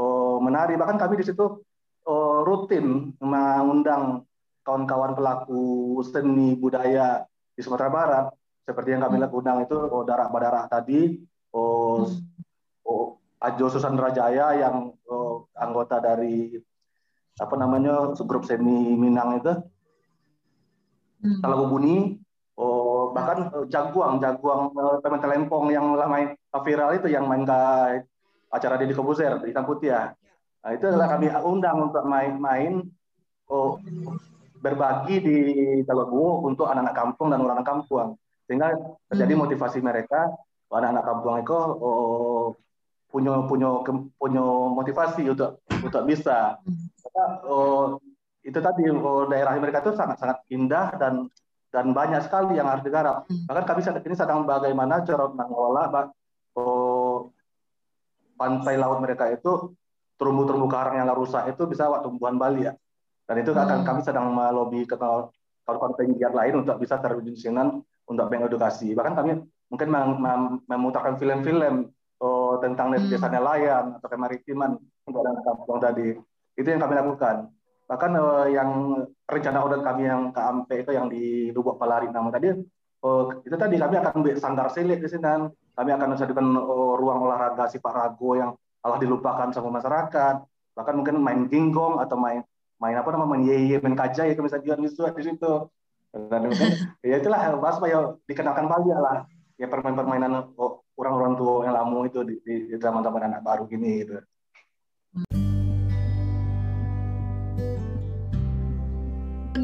uh, 0.00 0.40
menari. 0.40 0.80
Bahkan 0.80 0.96
kami 0.96 1.20
di 1.20 1.26
situ 1.28 1.60
uh, 2.08 2.40
rutin 2.48 3.12
mengundang 3.20 4.24
kawan-kawan 4.64 5.12
pelaku 5.12 6.00
seni 6.08 6.56
budaya 6.56 7.28
di 7.52 7.60
Sumatera 7.60 7.92
Barat 7.92 8.26
seperti 8.64 8.96
yang 8.96 9.04
kami 9.04 9.20
hmm. 9.20 9.36
undang 9.36 9.58
itu 9.60 9.76
oh, 9.76 10.08
Darak 10.08 10.32
Badarak 10.32 10.72
tadi, 10.72 11.20
oh, 11.54 12.04
hmm. 12.04 12.84
oh 12.84 13.22
Ajo 13.38 13.66
Susandra 13.70 14.10
Jaya 14.10 14.58
yang 14.58 14.92
oh, 15.06 15.46
anggota 15.54 16.02
dari 16.02 16.58
apa 17.34 17.54
namanya 17.58 18.14
grup 18.14 18.46
seni 18.46 18.94
Minang 18.94 19.42
itu 19.42 19.52
hmm. 21.22 21.40
Talago 21.42 21.70
Buni 21.70 22.18
oh 22.58 23.10
bahkan 23.10 23.50
uh, 23.50 23.66
Jaguang 23.66 24.22
Jaguang 24.22 24.70
teman 25.02 25.20
telempong 25.22 25.70
yang 25.74 25.98
lah 25.98 26.06
main 26.06 26.38
viral 26.62 26.94
itu 26.94 27.10
yang 27.10 27.26
main 27.26 27.42
ke 27.42 27.60
acara 28.54 28.78
Deddy 28.78 28.94
Kobuzer 28.94 29.42
di 29.42 29.50
Putih 29.50 29.90
ya 29.90 30.02
nah, 30.62 30.70
itu 30.70 30.86
adalah 30.86 31.18
kami 31.18 31.26
undang 31.42 31.90
untuk 31.90 32.06
main-main 32.06 32.86
oh, 33.50 33.82
berbagi 34.62 35.16
di 35.18 35.38
Talago 35.82 36.46
untuk 36.46 36.70
anak-anak 36.70 36.94
kampung 36.94 37.28
dan 37.34 37.42
orang-orang 37.42 37.66
kampung 37.66 38.08
sehingga 38.46 38.78
terjadi 39.10 39.34
hmm. 39.34 39.42
motivasi 39.42 39.78
mereka 39.82 40.30
anak-anak 40.74 41.04
kampung 41.06 41.36
itu 41.40 41.58
oh, 41.80 42.46
punya 43.14 43.46
punya 43.46 43.68
punya 44.18 44.44
motivasi 44.74 45.22
untuk 45.30 45.62
untuk 45.70 46.02
bisa 46.02 46.58
Karena, 46.98 47.24
oh, 47.46 48.02
itu 48.42 48.58
tadi 48.58 48.90
oh, 48.90 49.30
daerah 49.30 49.54
mereka 49.62 49.86
itu 49.86 49.94
sangat 49.94 50.18
sangat 50.18 50.42
indah 50.50 50.98
dan 50.98 51.30
dan 51.70 51.90
banyak 51.90 52.22
sekali 52.22 52.54
yang 52.54 52.70
harus 52.70 52.86
digarap. 52.86 53.26
Hmm. 53.26 53.50
Bahkan 53.50 53.64
kami 53.66 53.80
saat 53.82 54.02
ini 54.02 54.14
sedang 54.14 54.46
bagaimana 54.46 55.02
cara 55.02 55.26
mengelola 55.30 56.10
oh, 56.58 57.34
pantai 58.38 58.78
laut 58.78 58.98
mereka 59.02 59.30
itu 59.30 59.74
terumbu-terumbu 60.14 60.70
karang 60.70 61.02
yang 61.02 61.10
rusak 61.14 61.50
itu 61.50 61.66
bisa 61.66 61.90
waktu 61.90 62.06
tumbuhan 62.06 62.38
Bali 62.38 62.66
ya. 62.66 62.74
Dan 63.24 63.42
itu 63.42 63.50
akan 63.50 63.82
hmm. 63.82 63.86
kami 63.86 64.00
sedang 64.06 64.30
melobi 64.30 64.86
ke 64.86 64.94
kawan-kawan 64.94 65.92
penggiat 65.96 66.34
lain 66.34 66.62
untuk 66.62 66.76
bisa 66.78 66.98
terwujud 67.02 67.34
untuk 68.04 68.26
mengedukasi. 68.28 68.92
Bahkan 68.94 69.14
kami 69.16 69.32
mungkin 69.68 69.88
mem 69.90 70.08
mem 70.20 70.42
memutarkan 70.68 71.16
film-film 71.16 71.90
oh, 72.20 72.56
tentang 72.60 72.94
hmm. 72.94 73.10
desa 73.10 73.28
nelayan 73.28 73.98
atau 73.98 74.08
kemaritiman 74.08 74.78
untuk 75.04 75.22
kampung 75.44 75.78
tadi. 75.80 76.16
Itu 76.54 76.68
yang 76.70 76.80
kami 76.80 76.94
lakukan. 76.96 77.50
Bahkan 77.84 78.10
uh, 78.16 78.46
yang 78.48 78.70
rencana 79.28 79.58
order 79.60 79.84
kami 79.84 80.08
yang 80.08 80.32
ke 80.32 80.40
Ampe 80.40 80.74
itu 80.80 80.90
yang 80.96 81.06
di 81.12 81.52
Lubuk 81.52 81.76
Palari 81.76 82.08
nama 82.08 82.32
tadi, 82.32 82.48
uh, 83.04 83.22
itu 83.44 83.56
tadi 83.60 83.76
kami 83.76 84.00
akan 84.00 84.24
sanggar 84.40 84.72
silik 84.72 85.02
di 85.02 85.08
sini. 85.10 85.52
Kami 85.74 85.90
akan 85.90 86.08
menjadikan 86.14 86.46
uh, 86.54 86.94
ruang 86.96 87.28
olahraga 87.28 87.68
si 87.68 87.82
Pak 87.82 87.92
Rago 87.92 88.38
yang 88.38 88.50
malah 88.80 88.98
dilupakan 89.02 89.52
sama 89.52 89.68
masyarakat. 89.74 90.36
Bahkan 90.74 90.94
mungkin 90.96 91.20
main 91.20 91.44
ginggong 91.50 92.00
atau 92.00 92.16
main 92.16 92.40
main 92.80 92.96
apa 92.98 93.08
namanya 93.14 93.30
main 93.30 93.42
yeye 93.46 93.76
main 93.84 93.96
kaja 93.96 94.26
ya 94.26 94.34
misalnya 94.38 94.80
di 94.80 94.88
situ. 94.88 95.52
Dan 96.14 96.46
mungkin 96.46 96.70
ya 97.02 97.18
itulah 97.18 97.58
bahas 97.58 97.76
ya 97.84 98.14
dikenalkan 98.30 98.70
Bali 98.70 98.94
lah 98.94 99.26
ya 99.54 99.70
permainan-permainan 99.70 100.58
oh, 100.58 100.82
orang-orang 100.98 101.34
tua 101.38 101.54
yang 101.66 101.74
lama 101.78 101.98
itu 102.06 102.20
di, 102.26 102.34
di, 102.42 102.54
di 102.70 102.76
zaman-zaman 102.78 103.30
anak 103.30 103.40
baru 103.46 103.64
gini 103.70 104.02
gitu. 104.02 104.18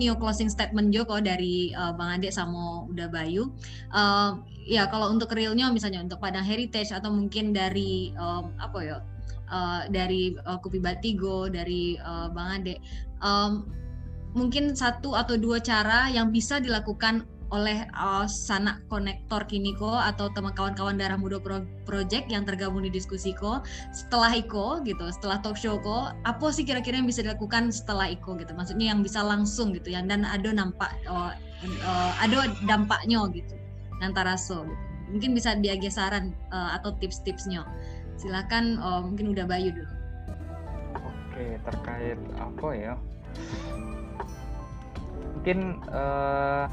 Neo 0.00 0.16
closing 0.16 0.48
statement 0.48 0.96
Joko 0.96 1.20
dari 1.20 1.76
uh, 1.76 1.92
Bang 1.92 2.16
Ade 2.16 2.33
sama 2.33 2.88
Uda 2.88 3.12
Bayu. 3.12 3.53
Uh, 3.92 4.40
ya 4.64 4.88
kalau 4.88 5.12
untuk 5.12 5.29
realnya 5.37 5.68
misalnya 5.68 6.00
untuk 6.00 6.22
Padang 6.24 6.46
Heritage 6.46 6.94
atau 6.94 7.12
mungkin 7.12 7.53
dari 7.53 8.16
um, 8.16 8.48
apa 8.57 8.79
ya 8.81 8.98
uh, 9.53 9.85
dari 9.92 10.33
uh, 10.46 10.57
Kupi 10.57 10.81
Batigo 10.81 11.53
dari 11.53 12.00
uh, 12.00 12.33
Bang 12.33 12.64
Ade, 12.64 12.81
um, 13.20 13.68
mungkin 14.33 14.72
satu 14.72 15.12
atau 15.12 15.37
dua 15.37 15.61
cara 15.61 16.09
yang 16.09 16.33
bisa 16.33 16.62
dilakukan 16.62 17.29
oleh 17.51 17.83
uh, 17.99 18.27
sanak 18.31 18.79
konektor 18.87 19.43
Kiniko 19.51 19.91
atau 19.91 20.31
teman 20.31 20.55
kawan-kawan 20.55 20.95
Darah 20.95 21.19
Muda 21.19 21.43
Pro 21.43 21.67
Project 21.83 22.31
yang 22.31 22.47
tergabung 22.47 22.87
di 22.87 22.91
diskusi 22.95 23.35
ko 23.35 23.63
setelah 23.91 24.31
Iko 24.31 24.87
gitu, 24.87 25.11
setelah 25.11 25.43
talk 25.43 25.59
show 25.59 25.83
ko, 25.83 26.15
apa 26.23 26.47
sih 26.55 26.63
kira-kira 26.63 27.03
yang 27.03 27.11
bisa 27.11 27.27
dilakukan 27.27 27.75
setelah 27.75 28.07
Iko 28.07 28.39
gitu? 28.39 28.55
Maksudnya 28.55 28.95
yang 28.95 29.03
bisa 29.03 29.21
langsung 29.27 29.75
gitu 29.75 29.91
ya 29.91 30.03
dan 30.07 30.23
ada 30.23 30.51
nampak 30.55 30.95
uh, 31.11 31.35
uh, 31.67 32.13
ada 32.23 32.47
dampaknya 32.71 33.27
gitu 33.35 33.55
antara 34.01 34.39
so 34.39 34.63
gitu. 34.63 34.87
Mungkin 35.11 35.35
bisa 35.35 35.59
diagi 35.59 35.91
saran 35.91 36.31
uh, 36.55 36.79
atau 36.79 36.95
tips-tipsnya. 37.03 37.67
Silakan 38.15 38.79
uh, 38.79 39.03
mungkin 39.03 39.35
udah 39.35 39.43
Bayu 39.43 39.75
dulu. 39.75 39.91
Oke, 41.03 41.59
terkait 41.67 42.21
apa 42.39 42.69
ya? 42.79 42.95
Mungkin 45.35 45.83
uh, 45.91 46.71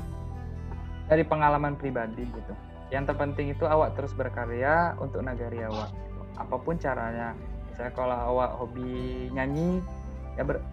dari 1.07 1.23
pengalaman 1.23 1.75
pribadi 1.79 2.27
gitu. 2.27 2.53
Yang 2.91 3.11
terpenting 3.11 3.51
itu 3.51 3.67
awak 3.67 3.95
terus 3.99 4.15
berkarya 4.15 4.95
untuk 4.99 5.23
nagari 5.23 5.63
awak. 5.63 5.91
Gitu. 5.91 6.21
Apa 6.39 6.55
pun 6.59 6.75
caranya. 6.79 7.35
Misalnya 7.71 7.93
kalau 7.95 8.17
awak 8.35 8.51
hobi 8.59 9.27
nyanyi, 9.31 9.83
ya 10.39 10.43
ber, 10.47 10.63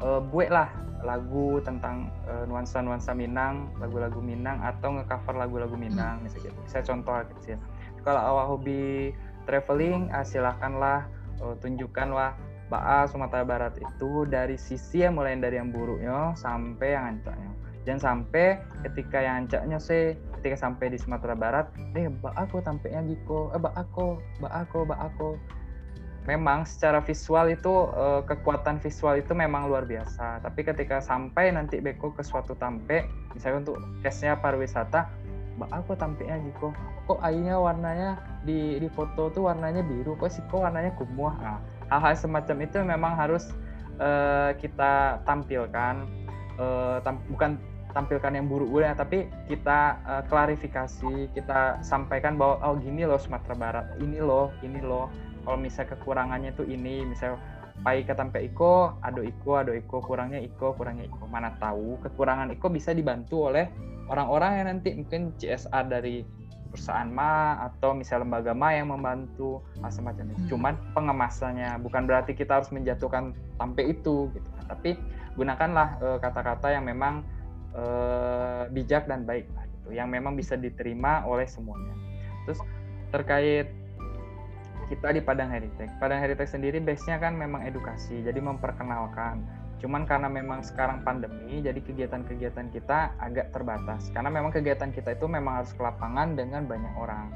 uh, 0.00 0.20
buat 0.20 0.48
lah 0.48 0.68
lagu 1.04 1.62
tentang 1.62 2.10
uh, 2.26 2.44
nuansa-nuansa 2.48 3.12
Minang, 3.12 3.70
lagu-lagu 3.78 4.18
Minang 4.18 4.60
atau 4.64 4.96
ngecover 4.96 5.34
lagu-lagu 5.36 5.76
Minang 5.76 6.24
misalnya 6.24 6.50
gitu. 6.52 6.60
Saya 6.68 6.82
contoh 6.84 7.14
kecil. 7.36 7.56
Kalau 8.02 8.20
awak 8.20 8.46
hobi 8.48 9.12
traveling, 9.44 10.08
ah, 10.12 10.24
silahkanlah 10.24 11.08
uh, 11.40 11.54
tunjukkanlah 11.60 12.36
Ba'a 12.68 13.08
Sumatera 13.08 13.48
Barat 13.48 13.74
itu 13.80 14.28
dari 14.28 14.60
sisi 14.60 15.00
yang 15.00 15.16
mulai 15.16 15.40
dari 15.40 15.56
yang 15.56 15.72
buruknya 15.72 16.36
sampai 16.36 16.92
yang 16.92 17.16
ancaknya 17.16 17.52
jangan 17.88 18.20
sampai 18.20 18.60
ketika 18.84 19.24
yang 19.24 19.48
ancaknya 19.48 19.80
sih 19.80 20.12
ketika 20.38 20.68
sampai 20.68 20.92
di 20.92 21.00
Sumatera 21.00 21.32
Barat 21.32 21.72
eh 21.96 22.12
bak 22.12 22.36
aku 22.36 22.60
tampaknya 22.60 23.00
Giko 23.08 23.48
eh 23.56 23.60
bak 23.60 23.72
aku 23.72 24.20
bak 24.44 24.52
aku 24.52 24.84
bak 24.84 25.00
aku 25.00 25.40
memang 26.28 26.68
secara 26.68 27.00
visual 27.00 27.48
itu 27.48 27.88
eh, 27.96 28.20
kekuatan 28.28 28.76
visual 28.84 29.16
itu 29.16 29.32
memang 29.32 29.72
luar 29.72 29.88
biasa. 29.88 30.44
Tapi 30.44 30.60
ketika 30.60 31.00
sampai 31.00 31.48
nanti 31.56 31.80
Beko 31.80 32.12
ke 32.12 32.20
suatu 32.20 32.52
tampe 32.60 33.08
misalnya 33.32 33.64
untuk 33.64 33.76
case-nya 34.04 34.36
pariwisata 34.36 35.08
bak 35.58 35.70
aku 35.72 35.96
tampaknya 35.96 36.36
Giko. 36.44 36.76
Kok 37.08 37.24
airnya 37.24 37.56
warnanya 37.56 38.20
di 38.44 38.76
di 38.76 38.88
foto 38.92 39.32
tuh 39.32 39.48
warnanya 39.48 39.80
biru? 39.80 40.14
Kok 40.20 40.28
sih 40.28 40.44
kok 40.52 40.60
warnanya 40.60 40.92
kumuh? 41.00 41.32
Nah, 41.40 41.58
hal-hal 41.88 42.14
semacam 42.14 42.56
itu 42.62 42.76
memang 42.84 43.16
harus 43.16 43.48
uh, 43.96 44.52
kita 44.60 45.24
tampilkan. 45.24 46.04
Uh, 46.58 46.98
tam 47.06 47.22
bukan 47.30 47.54
tampilkan 47.92 48.36
yang 48.36 48.46
buruk 48.46 48.68
ya 48.80 48.92
tapi 48.92 49.28
kita 49.48 49.98
uh, 50.04 50.22
klarifikasi 50.28 51.32
kita 51.32 51.80
sampaikan 51.80 52.36
bahwa 52.36 52.60
oh 52.62 52.76
gini 52.76 53.08
loh 53.08 53.16
Sumatera 53.16 53.54
Barat 53.56 53.86
ini 54.00 54.20
loh 54.20 54.52
ini 54.60 54.80
loh. 54.82 55.08
Kalau 55.48 55.56
misal 55.56 55.88
kekurangannya 55.88 56.52
itu 56.52 56.68
ini 56.68 57.08
misal 57.08 57.40
pai 57.80 58.04
ketampe 58.04 58.42
iko 58.42 59.00
ado 59.00 59.24
iko 59.24 59.56
ado 59.56 59.72
iko 59.72 60.04
kurangnya 60.04 60.42
iko 60.44 60.76
kurangnya 60.76 61.08
iko. 61.08 61.24
Mana 61.24 61.56
tahu 61.56 61.96
kekurangan 62.04 62.52
iko 62.52 62.68
bisa 62.68 62.92
dibantu 62.92 63.48
oleh 63.48 63.72
orang-orang 64.12 64.60
yang 64.60 64.66
nanti 64.76 64.92
mungkin 64.92 65.32
CSR 65.40 65.88
dari 65.88 66.20
perusahaan 66.68 67.08
ma 67.08 67.64
atau 67.64 67.96
misal 67.96 68.28
lembaga 68.28 68.52
ma 68.52 68.76
yang 68.76 68.92
membantu 68.92 69.64
macam-macam. 69.80 70.36
Hmm. 70.36 70.48
cuman 70.52 70.74
pengemasannya 70.92 71.80
bukan 71.80 72.04
berarti 72.04 72.36
kita 72.36 72.60
harus 72.60 72.68
menjatuhkan 72.68 73.32
tampe 73.56 73.88
itu 73.88 74.28
gitu. 74.36 74.48
Tapi 74.68 75.00
gunakanlah 75.40 75.88
uh, 76.04 76.18
kata-kata 76.20 76.76
yang 76.76 76.84
memang 76.84 77.24
uh, 77.78 78.62
bijak 78.74 79.06
dan 79.06 79.22
baik 79.22 79.46
lah 79.54 79.64
gitu 79.70 79.94
yang 79.94 80.10
memang 80.10 80.34
bisa 80.34 80.58
diterima 80.58 81.22
oleh 81.24 81.46
semuanya. 81.46 81.94
Terus 82.44 82.58
terkait 83.14 83.70
kita 84.88 85.12
di 85.12 85.20
Padang 85.20 85.52
Heritage. 85.52 85.92
Padang 86.00 86.24
Heritage 86.24 86.48
sendiri 86.48 86.80
base-nya 86.80 87.20
kan 87.20 87.36
memang 87.36 87.62
edukasi 87.68 88.24
jadi 88.24 88.40
memperkenalkan. 88.40 89.44
Cuman 89.78 90.08
karena 90.08 90.26
memang 90.26 90.64
sekarang 90.66 91.06
pandemi 91.06 91.62
jadi 91.62 91.78
kegiatan-kegiatan 91.78 92.72
kita 92.74 93.14
agak 93.20 93.54
terbatas. 93.54 94.10
Karena 94.10 94.32
memang 94.32 94.50
kegiatan 94.50 94.90
kita 94.90 95.14
itu 95.14 95.30
memang 95.30 95.62
harus 95.62 95.70
ke 95.76 95.80
lapangan 95.84 96.34
dengan 96.34 96.66
banyak 96.66 96.94
orang 96.98 97.30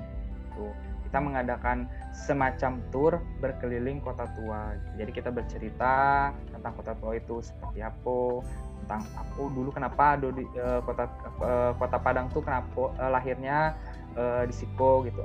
gitu. 0.49 0.73
Kita 1.07 1.21
mengadakan 1.21 1.93
semacam 2.17 2.81
tour 2.89 3.21
berkeliling 3.45 4.01
kota 4.01 4.25
tua. 4.33 4.73
Jadi 4.97 5.13
kita 5.13 5.29
bercerita 5.29 6.33
tentang 6.51 6.73
kota 6.73 6.97
tua 6.97 7.21
itu 7.21 7.45
seperti 7.45 7.85
apa, 7.85 8.41
tentang 8.85 9.03
aku 9.15 9.49
dulu 9.55 9.71
kenapa 9.71 10.19
ada 10.19 10.29
di 10.35 10.45
uh, 10.59 10.83
kota 10.83 11.07
uh, 11.41 11.73
kota 11.79 11.97
Padang 12.03 12.27
tuh 12.35 12.43
kenapa 12.43 12.91
uh, 12.99 13.11
lahirnya 13.11 13.79
uh, 14.19 14.43
di 14.45 14.55
Siko 14.55 15.07
gitu. 15.07 15.23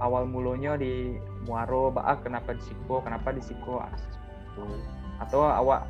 Awal 0.00 0.32
mulanya 0.32 0.80
di 0.80 1.20
Muaro 1.44 1.92
Baak 1.92 2.24
kenapa 2.24 2.56
di 2.56 2.62
Siko 2.64 3.04
kenapa 3.04 3.34
di 3.36 3.42
Siko 3.44 3.84
ah, 3.84 3.92
itu 4.48 4.64
atau 5.20 5.44
awak 5.44 5.84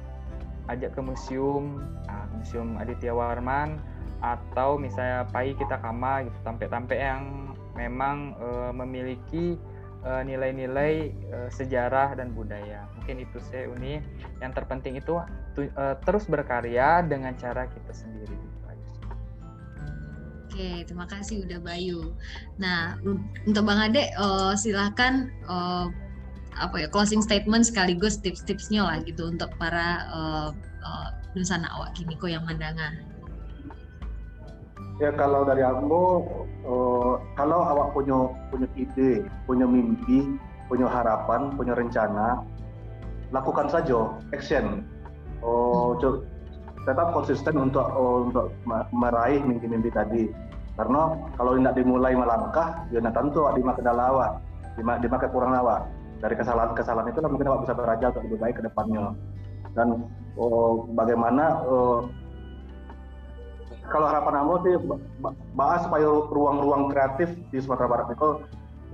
ajak 0.67 0.95
ke 0.95 1.01
museum 1.03 1.79
nah, 2.11 2.27
museum 2.35 2.75
Aditya 2.79 3.15
Warman 3.15 3.79
atau 4.21 4.77
misalnya 4.77 5.25
pai 5.31 5.57
kita 5.57 5.81
kama 5.81 6.29
gitu 6.29 6.39
tampe-tampe 6.45 6.93
yang 6.93 7.55
memang 7.73 8.37
uh, 8.37 8.71
memiliki 8.75 9.57
nilai-nilai 10.01 11.13
uh, 11.29 11.51
sejarah 11.53 12.17
dan 12.17 12.33
budaya 12.33 12.89
mungkin 12.97 13.21
itu 13.21 13.37
saya 13.53 13.69
Uni 13.69 14.01
yang 14.41 14.57
terpenting 14.57 14.97
itu 14.97 15.21
uh, 15.21 15.95
terus 16.09 16.25
berkarya 16.25 17.05
dengan 17.05 17.37
cara 17.37 17.69
kita 17.69 17.93
sendiri. 17.93 18.61
Oke, 20.51 20.83
terima 20.83 21.07
kasih 21.07 21.47
udah 21.47 21.63
Bayu. 21.63 22.11
Nah, 22.59 22.99
untuk 23.47 23.63
Bang 23.63 23.79
Ade, 23.79 24.11
uh, 24.19 24.53
silahkan 24.59 25.31
uh, 25.47 25.87
apa 26.59 26.85
ya 26.85 26.89
closing 26.91 27.23
statement 27.23 27.71
sekaligus 27.71 28.19
tips-tipsnya 28.19 28.83
lah 28.83 28.99
gitu 29.07 29.31
untuk 29.31 29.47
para 29.63 30.11
uh, 30.11 30.51
uh, 30.83 31.09
nusana 31.39 31.71
awak 31.71 31.95
kimiko 31.95 32.27
yang 32.27 32.43
mandangan. 32.43 32.99
Ya 35.01 35.11
kalau 35.17 35.49
dari 35.49 35.65
aku, 35.65 36.29
uh, 36.69 37.17
kalau 37.33 37.65
awak 37.65 37.97
punya 37.97 38.29
punya 38.53 38.69
ide, 38.77 39.25
punya 39.49 39.65
mimpi, 39.65 40.37
punya 40.69 40.85
harapan, 40.85 41.57
punya 41.57 41.73
rencana, 41.73 42.45
lakukan 43.33 43.73
saja, 43.73 44.13
action. 44.37 44.85
Oh 45.41 45.97
tetap 46.85 47.13
konsisten 47.13 47.57
untuk 47.57 47.85
oh, 47.93 48.29
untuk 48.29 48.53
meraih 48.93 49.41
mimpi-mimpi 49.41 49.89
tadi. 49.89 50.29
Karena 50.77 51.13
kalau 51.37 51.57
tidak 51.57 51.77
dimulai 51.77 52.13
melangkah 52.17 52.85
ya 52.89 53.01
tentu 53.01 53.45
di 53.57 53.61
makan 53.61 53.85
lawa 53.85 54.41
di 54.77 54.85
makan 54.85 55.29
kurang 55.29 55.53
lawa 55.53 55.85
dari 56.21 56.37
kesalahan-kesalahan 56.37 57.09
itu 57.09 57.21
mungkin 57.25 57.49
awak 57.49 57.65
bisa 57.69 57.75
belajar 57.77 58.09
untuk 58.13 58.25
lebih 58.29 58.39
baik 58.41 58.55
ke 58.61 58.63
depannya. 58.65 59.05
Dan 59.77 60.09
oh, 60.37 60.89
bagaimana 60.93 61.65
oh, 61.65 62.09
kalau 63.91 64.07
harapan 64.07 64.35
kamu 64.41 64.55
sih 64.63 64.75
bahas 65.59 65.83
supaya 65.85 66.09
ruang-ruang 66.31 66.89
kreatif 66.95 67.35
di 67.51 67.59
Sumatera 67.59 67.91
Barat 67.91 68.09
itu 68.15 68.31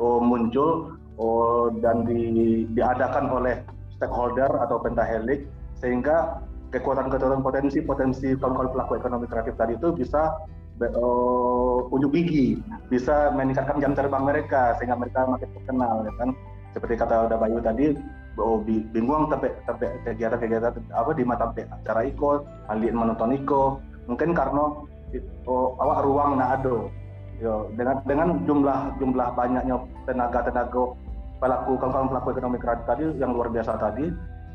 oh, 0.01 0.19
muncul 0.19 0.97
oh, 1.21 1.69
dan 1.85 2.09
di, 2.09 2.65
diadakan 2.73 3.29
oleh 3.31 3.61
stakeholder 3.97 4.49
atau 4.61 4.81
pentahelik 4.81 5.45
sehingga 5.77 6.41
kekuatan-kekuatan 6.73 7.45
potensi-potensi 7.45 8.37
kawan-kawan 8.37 8.73
pelaku 8.73 8.93
ekonomi 8.99 9.27
kreatif 9.29 9.55
tadi 9.55 9.79
itu 9.79 9.95
bisa 9.95 10.35
uh, 10.83 11.89
unjuk 11.89 12.13
gigi, 12.13 12.61
bisa 12.93 13.33
meningkatkan 13.33 13.81
jam 13.81 13.97
terbang 13.97 14.25
mereka 14.25 14.77
sehingga 14.77 14.99
mereka 14.99 15.25
makin 15.25 15.49
terkenal, 15.57 16.05
ya 16.05 16.12
kan? 16.20 16.31
Seperti 16.77 16.95
kata 17.01 17.33
udah 17.33 17.39
Bayu 17.41 17.59
tadi, 17.64 17.97
oh, 18.37 18.61
bingung 18.93 19.33
kegiatan-kegiatan 19.33 20.77
apa 20.93 21.11
di 21.16 21.25
mata 21.25 21.49
acara 21.57 22.05
Iko, 22.05 22.45
alih 22.68 22.93
menonton 22.93 23.33
Iko, 23.33 23.81
mungkin 24.05 24.37
karena 24.37 24.77
oh, 25.49 25.77
awak 25.81 26.05
ruang 26.05 26.41
nak 26.41 26.61
ado, 26.61 26.91
Yo, 27.37 27.69
dengan 27.77 28.01
dengan 28.09 28.29
jumlah 28.49 28.97
jumlah 28.97 29.29
banyaknya 29.37 29.77
tenaga 30.09 30.41
tenaga 30.49 30.97
pelaku 31.37 31.77
kawan-kawan 31.77 32.09
pelaku 32.09 32.29
ekonomi 32.33 32.57
kreatif 32.57 32.89
tadi 32.89 33.05
yang 33.21 33.37
luar 33.37 33.53
biasa 33.53 33.77
tadi, 33.77 34.09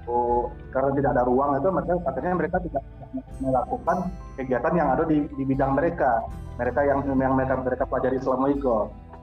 oh, 0.09 0.49
karena 0.73 0.89
tidak 0.97 1.11
ada 1.13 1.23
ruang 1.29 1.61
itu 1.61 1.69
mereka 1.69 1.93
katanya 2.09 2.29
mereka 2.41 2.57
tidak 2.65 2.83
melakukan 3.37 3.97
kegiatan 4.33 4.73
yang 4.73 4.89
ada 4.97 5.03
di, 5.05 5.17
di 5.29 5.43
bidang 5.45 5.77
mereka. 5.77 6.25
Mereka 6.57 6.79
yang 6.81 6.99
yang 7.05 7.33
mereka 7.37 7.53
mereka 7.61 7.83
pelajari 7.85 8.17
selama 8.17 8.49
itu. 8.49 8.69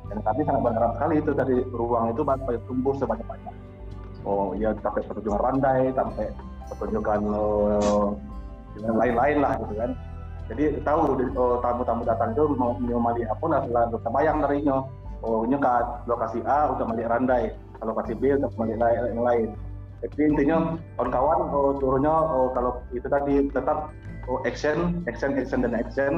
Dan 0.09 0.19
kami 0.25 0.41
sangat 0.47 0.63
berharap 0.65 0.91
sekali 0.97 1.15
itu 1.21 1.31
dari 1.37 1.57
ruang 1.75 2.05
itu 2.15 2.23
tumbuh 2.71 2.95
sebanyak-banyak. 2.95 3.55
Oh 4.23 4.55
ya 4.55 4.71
sampai 4.79 5.03
pertunjukan 5.03 5.41
randai 5.43 5.91
sampai 5.99 6.27
pertunjukan 6.71 7.21
lain-lain 8.79 9.39
lah 9.43 9.53
gitu 9.67 9.75
kan 9.79 9.91
jadi 10.49 10.65
tahu 10.83 11.17
oh, 11.37 11.61
tamu-tamu 11.61 12.03
datang 12.09 12.33
itu 12.33 12.45
mau 12.57 12.73
melihat 12.81 13.37
apa 13.37 13.45
lah 13.49 13.61
setelah 13.65 14.13
bayang 14.13 14.39
darinya 14.41 14.77
oh 15.21 15.45
nyekat 15.45 15.85
lokasi 16.09 16.41
A 16.49 16.73
untuk 16.73 16.89
melihat 16.93 17.19
randai 17.19 17.53
lokasi 17.85 18.13
B 18.17 18.35
untuk 18.35 18.53
melihat 18.57 19.13
yang 19.13 19.23
lain 19.23 19.49
jadi 19.99 20.23
intinya 20.31 20.59
kawan-kawan 20.95 21.39
oh, 21.51 21.75
turunnya 21.83 22.15
oh, 22.15 22.49
kalau 22.55 22.79
itu 22.95 23.07
tadi 23.11 23.51
tetap 23.51 23.91
oh, 24.31 24.39
action, 24.47 25.03
action, 25.11 25.35
action 25.35 25.67
dan 25.67 25.75
action. 25.75 26.15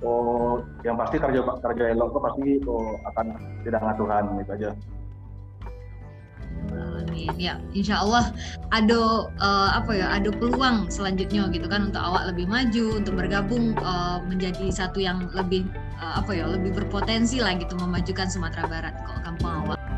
Oh, 0.00 0.64
yang 0.82 0.96
pasti 0.96 1.20
kerja 1.20 1.44
kerja 1.44 1.84
elok 1.92 2.08
itu 2.10 2.20
pasti 2.24 2.48
oh, 2.66 2.96
akan 3.12 3.26
tidak 3.62 3.80
ngaturan 3.86 4.24
gitu 4.42 4.50
aja. 4.56 4.70
Amin. 7.00 7.32
Ya, 7.40 7.56
insya 7.72 8.04
Allah 8.04 8.32
ada 8.70 9.30
uh, 9.40 9.70
apa 9.72 9.96
ya, 9.96 10.06
ada 10.12 10.28
peluang 10.28 10.92
selanjutnya 10.92 11.48
gitu 11.50 11.66
kan 11.66 11.88
untuk 11.88 12.02
awak 12.02 12.28
lebih 12.32 12.46
maju, 12.46 13.00
untuk 13.00 13.14
bergabung 13.16 13.72
uh, 13.80 14.20
menjadi 14.28 14.68
satu 14.68 15.00
yang 15.00 15.32
lebih 15.32 15.64
uh, 15.98 16.20
apa 16.20 16.36
ya, 16.36 16.44
lebih 16.44 16.76
berpotensi 16.76 17.40
lah 17.40 17.56
gitu 17.56 17.74
memajukan 17.80 18.28
Sumatera 18.28 18.68
Barat 18.68 18.94
kok 19.02 19.20
kampung 19.24 19.52
awak. 19.66 19.89